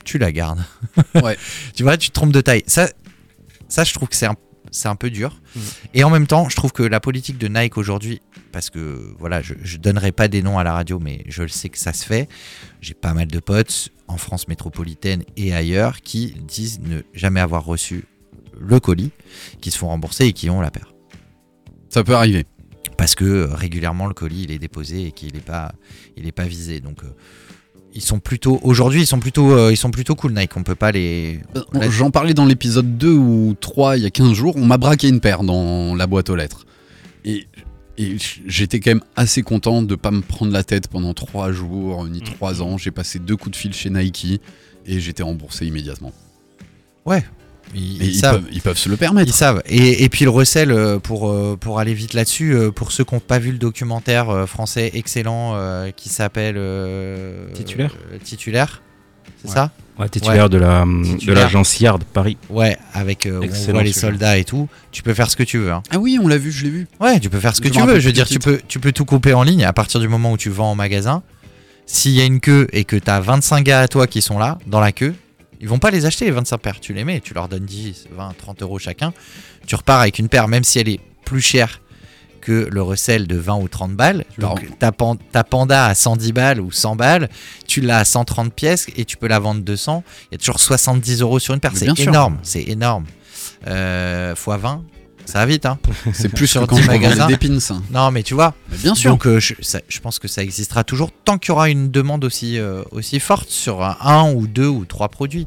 [0.05, 0.64] tu la gardes.
[1.23, 1.37] Ouais.
[1.75, 2.64] tu vois, tu te trompes de taille.
[2.66, 2.89] Ça,
[3.68, 4.35] ça je trouve que c'est un,
[4.70, 5.41] c'est un peu dur.
[5.55, 5.61] Mm.
[5.95, 8.20] Et en même temps, je trouve que la politique de Nike aujourd'hui,
[8.51, 11.49] parce que voilà, je, je donnerai pas des noms à la radio, mais je le
[11.49, 12.29] sais que ça se fait.
[12.81, 17.64] J'ai pas mal de potes en France métropolitaine et ailleurs qui disent ne jamais avoir
[17.64, 18.05] reçu
[18.59, 19.11] le colis,
[19.61, 20.93] qui se font rembourser et qui ont la paire.
[21.89, 22.47] Ça peut arriver.
[22.97, 25.72] Parce que euh, régulièrement le colis il est déposé et qu'il n'est pas,
[26.16, 26.80] il est pas visé.
[26.80, 27.09] Donc euh,
[27.95, 30.57] ils sont plutôt aujourd'hui ils sont plutôt euh, ils sont plutôt cool Nike.
[30.57, 31.40] On peut pas les.
[31.57, 34.78] Euh, J'en parlais dans l'épisode 2 ou 3 il y a 15 jours, on m'a
[34.78, 36.66] braqué une paire dans la boîte aux lettres.
[37.24, 37.47] Et,
[37.99, 38.16] et
[38.47, 42.20] j'étais quand même assez content de pas me prendre la tête pendant 3 jours ni
[42.20, 42.78] 3 ans.
[42.78, 44.40] J'ai passé deux coups de fil chez Nike
[44.86, 46.12] et j'étais remboursé immédiatement.
[47.05, 47.24] Ouais.
[47.75, 48.41] Ils, Et ils ils, savent.
[48.43, 49.29] peuvent, ils peuvent se le permettre.
[49.31, 49.62] Ils savent.
[49.66, 53.05] Et, et puis le recel, euh, pour, euh, pour aller vite là-dessus, euh, pour ceux
[53.05, 55.57] qui n'ont pas vu le documentaire français excellent
[55.97, 58.83] qui s'appelle euh, Titulaire euh, Titulaire,
[59.43, 59.55] c'est Ouais.
[59.55, 62.39] ça Ouais, titulaire de la de l'agence Yard Paris.
[62.49, 64.66] Ouais, avec euh, où on voit les soldats et tout.
[64.91, 65.70] Tu peux faire ce que tu veux.
[65.70, 65.83] hein.
[65.91, 66.87] Ah oui, on l'a vu, je l'ai vu.
[66.99, 68.01] Ouais, tu peux faire ce que Je tu veux.
[68.01, 70.33] Je veux dire, tu peux, tu peux tout couper en ligne à partir du moment
[70.33, 71.23] où tu vends en magasin.
[71.85, 74.39] S'il y a une queue et que tu as 25 gars à toi qui sont
[74.39, 75.14] là, dans la queue,
[75.63, 76.81] ils vont pas les acheter les 25 paires.
[76.81, 79.15] Tu les mets, tu leur donnes 10, 20, 30 euros chacun.
[79.67, 81.81] Tu repars avec une paire, même si elle est plus chère
[82.41, 84.25] que le recel de 20 ou 30 balles.
[84.39, 87.29] Donc ta, pan- ta panda à 110 balles ou 100 balles,
[87.69, 90.03] tu l'as à 130 pièces et tu peux la vendre 200.
[90.25, 91.71] Il y a toujours 70 euros sur une paire.
[91.77, 93.05] C'est énorme, c'est énorme.
[93.69, 94.83] Euh, fois 20,
[95.27, 95.66] ça va vite.
[95.66, 95.79] Hein.
[96.12, 97.27] C'est plus Sur quand 10 je revendais magasins.
[97.27, 97.61] des pins.
[97.61, 97.77] ça.
[97.93, 98.55] Non, mais tu vois.
[98.70, 99.11] Mais bien sûr.
[99.11, 101.91] Donc, euh, je, ça- je pense que ça existera toujours tant qu'il y aura une
[101.91, 105.47] demande aussi, euh, aussi forte sur un, un ou deux ou trois produits.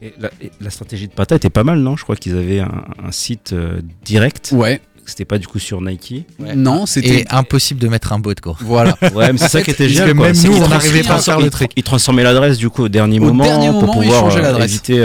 [0.00, 1.96] Et la, et la stratégie de Pata était pas mal, non?
[1.96, 4.50] Je crois qu'ils avaient un, un site euh, direct.
[4.52, 4.80] Ouais.
[5.04, 6.24] C'était pas du coup sur Nike.
[6.56, 7.20] Non, c'était.
[7.22, 8.56] Et impossible de mettre un bot, quoi.
[8.60, 8.96] Voilà.
[9.14, 10.14] Ouais, mais c'est ça qui était génial.
[10.14, 11.72] même nous, on n'arrivait pas à faire le truc.
[11.76, 15.04] Ils transformaient l'adresse du coup au dernier Au moment dernier pour moment, pouvoir euh, éviter.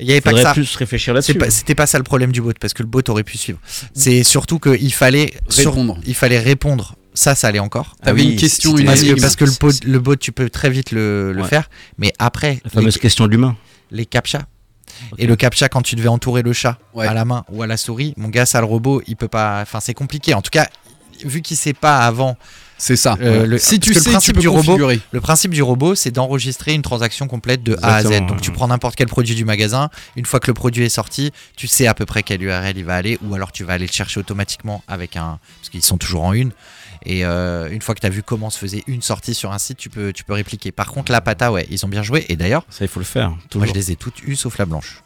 [0.00, 0.54] Il y avait pas que Faudrait ça.
[0.54, 1.34] plus réfléchir là-dessus.
[1.34, 3.58] pas- C'était pas ça le problème du bot parce que le bot aurait pu suivre.
[3.94, 5.98] C'est surtout qu'il fallait sur- Répondre.
[6.06, 6.94] il fallait répondre.
[7.14, 7.96] Ça, ça allait encore.
[8.02, 10.70] T'avais une question, une Parce que, parce que le, bot, le bot, tu peux très
[10.70, 11.48] vite le, le Ouais.
[11.48, 11.68] faire.
[11.98, 13.56] Mais après, La fameuse les, question de l'humain.
[13.90, 14.42] les captcha.
[15.16, 17.06] Et le captcha, quand tu devais entourer le chat Ouais.
[17.08, 19.60] à la main ou à la souris, mon gars, ça, le robot, il peut pas.
[19.62, 20.32] Enfin, c'est compliqué.
[20.34, 20.68] En tout cas,
[21.24, 22.36] vu qu'il sait pas avant,
[22.78, 23.16] C'est ça.
[23.20, 25.00] Euh, le- si tu le sais, tu principe peux du robot- configurer.
[25.10, 28.26] le principe du robot, c'est d'enregistrer une transaction complète de A à Z.
[28.26, 31.32] Donc tu prends n'importe quel produit du magasin, une fois que le produit est sorti,
[31.56, 33.86] tu sais à peu près quelle URL il va aller, ou alors tu vas aller
[33.86, 35.38] le chercher automatiquement avec un.
[35.60, 36.52] Parce qu'ils sont toujours en une.
[37.04, 39.58] Et euh, une fois que tu as vu comment se faisait une sortie sur un
[39.58, 40.72] site, tu peux, tu peux répliquer.
[40.72, 42.26] Par contre, la pata, ouais, ils ont bien joué.
[42.28, 43.30] Et d'ailleurs, Ça, il faut le faire.
[43.54, 45.02] moi je les ai toutes eues sauf la blanche.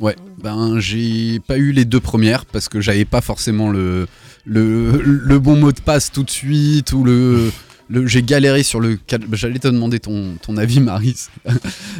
[0.00, 4.08] Ouais, ben j'ai pas eu les deux premières parce que j'avais pas forcément le,
[4.46, 7.50] le, le bon mot de passe tout de suite ou le.
[7.88, 8.96] le j'ai galéré sur le.
[8.96, 11.28] cap- J'allais te demander ton, ton avis, Maris.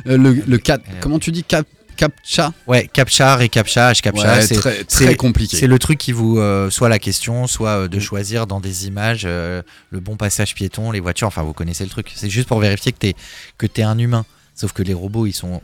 [0.07, 0.93] Euh, le, le cap, Euh.
[1.01, 1.67] comment tu dis cap,
[1.97, 2.53] captcha?
[2.67, 5.57] Ouais, captcha, récaptcha, hashcaptcha, Ouais, c'est très, compliqué.
[5.57, 8.87] C'est le truc qui vous euh, soit la question, soit euh, de choisir dans des
[8.87, 11.29] images euh, le bon passage piéton, les voitures.
[11.29, 12.13] Enfin, vous connaissez le truc.
[12.15, 13.15] C'est juste pour vérifier que t'es
[13.57, 14.27] que t'es un humain.
[14.55, 15.63] Sauf que les robots, ils sont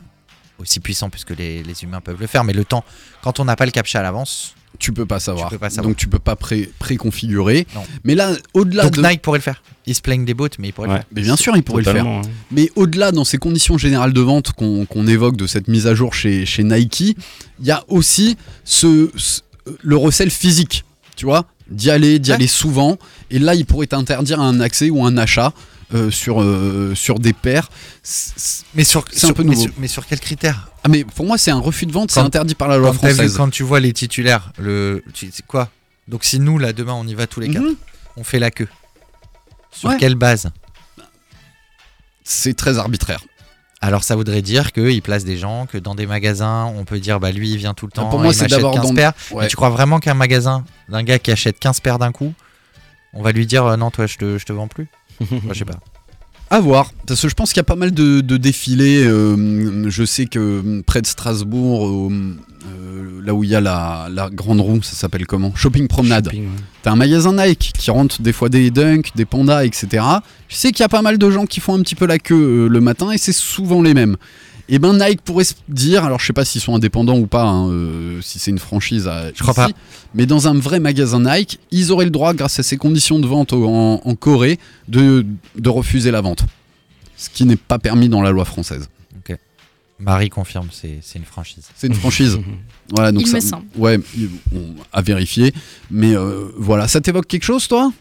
[0.57, 2.43] aussi puissants puisque les, les humains peuvent le faire.
[2.43, 2.83] Mais le temps,
[3.21, 5.49] quand on n'a pas le captcha à l'avance, Tu peux pas savoir.
[5.49, 5.87] peux pas savoir.
[5.89, 7.67] Donc tu peux pas pré- préconfigurer.
[7.75, 7.83] Non.
[8.03, 9.01] mais là, au-delà de.
[9.01, 9.61] Nike pourrait le faire.
[9.85, 10.93] Ils se plaignent des bots, mais ils pourraient Ouais.
[10.95, 11.07] le faire.
[11.15, 12.05] Mais bien sûr, il pourrait le faire.
[12.07, 12.21] Hein.
[12.51, 15.93] Mais au-delà, dans ces conditions générales de vente qu'on qu'on évoque de cette mise à
[15.95, 16.99] jour chez, chez Nike,
[17.59, 19.41] il y a aussi ce, ce-
[19.83, 20.83] le recel physique,
[21.15, 22.35] tu vois, d'y aller, d'y Ouais.
[22.35, 22.97] aller souvent.
[23.29, 25.53] Et là, il pourrait t'interdire un accès ou un achat
[26.11, 27.69] sur, euh, sur des paires.
[28.75, 29.61] Mais sur, C'est un peu mais nouveau.
[29.63, 32.19] sur- mais sur quels critères Ah, mais pour moi, c'est un refus de vente, c'est
[32.19, 33.35] interdit par la loi quand, vu- française.
[33.37, 35.69] quand tu vois les titulaires, le, c'est quoi?
[36.07, 37.75] Donc si nous, là, demain, on y va tous les quatre, Mhm.
[38.17, 38.67] on fait la queue.
[39.71, 39.97] Sur Ouais.
[39.97, 40.49] quelle base?
[42.23, 43.21] C'est très arbitraire.
[43.83, 47.19] Alors ça voudrait dire qu'ils placent des gens, que dans des magasins, on peut dire
[47.19, 49.13] bah lui il vient tout le temps, pour moi, il d'abord 15 dans- paires.
[49.31, 49.43] Ouais.
[49.43, 52.33] Mais tu crois vraiment qu'un magasin d'un gars qui achète 15 paires d'un coup,
[53.13, 54.87] on va lui dire euh, non toi je te, je te vends plus?
[55.19, 55.79] Moi, Je sais pas.
[56.49, 59.05] À voir, parce que je pense qu'il y a pas mal de, de défilés.
[59.05, 64.09] euh, je sais que euh, près de Strasbourg, euh, là où il y a la,
[64.11, 65.53] la grande roue, ça s'appelle comment?
[65.55, 66.25] Shopping Promenade.
[66.25, 66.61] Shopping, ouais.
[66.83, 70.03] T'as un magasin Nike qui rentre des fois des Dunk, des Pandas, etc.
[70.49, 72.19] Je sais qu'il y a pas mal de gens qui font un petit peu la
[72.19, 74.17] queue le matin et c'est souvent les mêmes.
[74.73, 77.43] Et ben Nike pourrait se dire, alors je sais pas s'ils sont indépendants ou pas,
[77.43, 79.75] hein, euh, si c'est une franchise à, Je crois ici,
[80.15, 83.27] mais dans un vrai magasin Nike, ils auraient le droit, grâce à ces conditions de
[83.27, 85.25] vente au- en, en Corée, de,
[85.57, 86.45] de refuser la vente.
[87.17, 88.87] Ce qui n'est pas permis dans la loi française.
[89.99, 91.63] Marie confirme, c'est c'est une franchise.
[91.75, 92.39] C'est une franchise.
[92.89, 93.65] voilà, donc Il ça- me semble.
[93.75, 93.99] Ouais,
[94.55, 95.53] on- à vérifier.
[95.91, 97.91] Mais euh, voilà, ça t'évoque quelque chose, toi?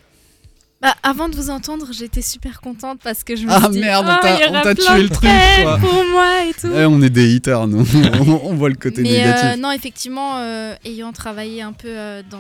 [0.81, 3.81] Bah, avant de vous entendre, j'étais super contente parce que je me Ah, suis dit,
[3.81, 5.29] merde, on oh, t'a- on tué le truc,
[5.63, 5.77] quoi.
[5.79, 6.69] pour moi et tout.
[6.75, 7.85] Eh, On est des haters, nous.
[8.27, 9.61] on, on voit le côté Mais euh, négatif.
[9.61, 12.39] non, effectivement, euh, ayant travaillé un peu euh, dans,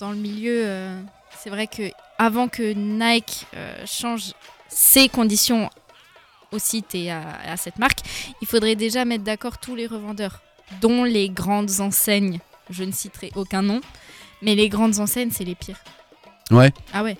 [0.00, 0.66] dans le milieu,
[1.38, 1.84] c'est vrai que
[2.18, 3.46] avant que Nike
[3.86, 4.32] change
[4.68, 5.70] ses conditions
[6.50, 8.00] au site et à, à cette marque,
[8.42, 10.40] il faudrait déjà mettre d'accord tous les revendeurs,
[10.80, 12.40] dont les grandes enseignes.
[12.68, 13.80] Je ne citerai aucun nom,
[14.42, 15.78] mais les grandes enseignes, c'est les pires.
[16.50, 16.72] Ouais.
[16.92, 17.16] Ah ouais.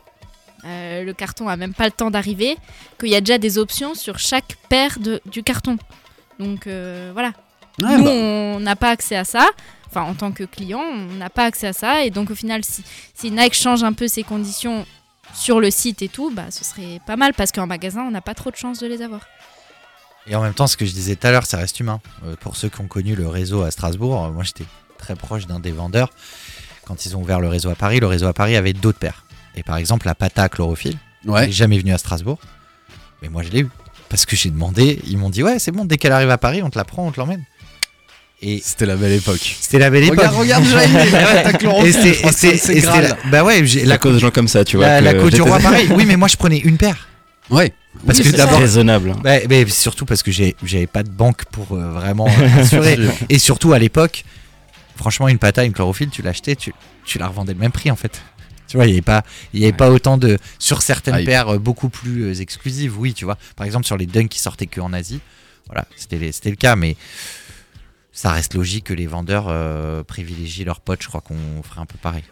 [0.65, 2.57] Euh, le carton a même pas le temps d'arriver,
[2.99, 5.79] qu'il y a déjà des options sur chaque paire de, du carton.
[6.39, 7.33] Donc euh, voilà.
[7.81, 9.49] Ouais, Nous, bah, on n'a pas accès à ça.
[9.87, 12.05] Enfin, en tant que client, on n'a pas accès à ça.
[12.05, 12.85] Et donc, au final, si,
[13.15, 14.87] si Nike change un peu ses conditions
[15.35, 18.21] sur le site et tout, bah, ce serait pas mal parce qu'en magasin, on n'a
[18.21, 19.23] pas trop de chance de les avoir.
[20.27, 22.01] Et en même temps, ce que je disais tout à l'heure, ça reste humain.
[22.25, 24.67] Euh, pour ceux qui ont connu le réseau à Strasbourg, moi j'étais
[24.99, 26.11] très proche d'un des vendeurs.
[26.85, 29.25] Quand ils ont ouvert le réseau à Paris, le réseau à Paris avait d'autres paires.
[29.57, 31.47] Et par exemple, la pata à chlorophylle, elle ouais.
[31.47, 32.39] n'est jamais venue à Strasbourg.
[33.23, 33.69] Mais moi, je l'ai eu.
[34.09, 36.63] Parce que j'ai demandé, ils m'ont dit Ouais, c'est bon, dès qu'elle arrive à Paris,
[36.63, 37.45] on te la prend, on te l'emmène.
[38.43, 39.57] Et C'était la belle époque.
[39.61, 40.19] c'était la belle époque.
[40.19, 44.49] Regarde, regarde, Jaime, Et c'est- la- Bah ouais, j'ai- La la, cause de gens comme
[44.49, 44.87] ça, tu vois.
[44.87, 45.89] la, que la côte du roi, pareil.
[45.91, 47.07] Oui, mais moi, je prenais une paire.
[47.51, 47.73] Ouais.
[48.07, 49.15] Parce Oui, que c'est d'abord, raisonnable.
[49.23, 52.99] Bah, mais surtout parce que j'avais pas de banque pour euh, vraiment euh, assurer.
[53.29, 54.25] Et surtout à l'époque,
[54.97, 56.73] franchement, une pata, une chlorophylle, tu l'achetais, tu,
[57.05, 58.23] tu la revendais le même prix en fait.
[58.71, 60.39] Tu vois, il n'y avait pas, il y avait pas autant de.
[60.61, 63.37] Sur certaines paires euh, beaucoup plus euh, exclusives, oui, tu vois.
[63.57, 65.21] Par exemple, sur les Dunk qui sortaient que en Asie,
[65.67, 66.97] voilà, c'était le cas, mais
[68.13, 71.03] ça reste logique que les vendeurs euh, privilégient leurs potes.
[71.03, 72.23] Je crois qu'on ferait un peu pareil.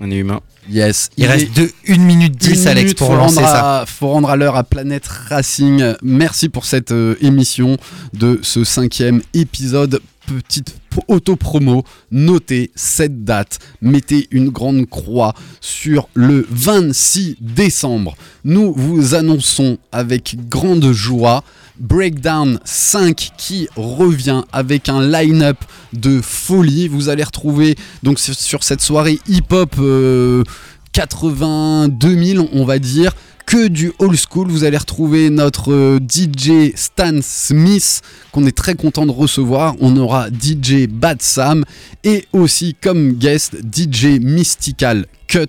[0.00, 0.40] On est humain.
[0.68, 1.10] Yes.
[1.16, 3.80] Il, est reste de 1 minute 10, Une Alex, minute, pour faut lancer rendre ça.
[3.82, 5.82] à- faut rendre à l'heure à Planète Racing.
[6.02, 7.76] Merci pour cette euh, émission
[8.14, 10.76] de ce cinquième épisode petite
[11.08, 11.82] auto-promo,
[12.12, 18.16] notez cette date, mettez une grande croix sur le 26 décembre.
[18.44, 21.42] Nous vous annonçons avec grande joie
[21.80, 25.56] Breakdown 5 qui revient avec un line-up
[25.92, 26.86] de folie.
[26.88, 30.44] Vous allez retrouver donc sur- cette soirée hip-hop euh,
[30.94, 33.12] 80-2000 on va dire
[33.46, 34.48] que du old school.
[34.48, 39.74] Vous allez retrouver notre euh, DJ Stan Smith qu'on est très content de recevoir.
[39.80, 41.64] On aura DJ Bad Sam
[42.04, 45.46] et aussi comme guest DJ Mystical Cut.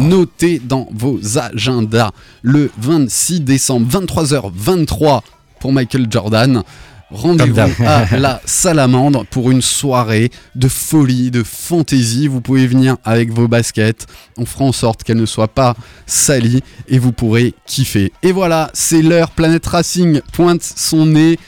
[0.00, 2.10] Notez dans vos agendas
[2.42, 5.20] le 26 décembre 23h23
[5.64, 6.62] pour Michael Jordan.
[7.10, 12.28] Rendez-vous à la Salamandre pour une soirée de folie, de fantaisie.
[12.28, 14.06] Vous pouvez venir avec vos baskets.
[14.36, 18.12] On fera en sorte qu'elles ne soient pas salies et vous pourrez kiffer.
[18.22, 19.30] Et voilà, c'est l'heure.
[19.30, 21.38] Planète Racing pointe son nez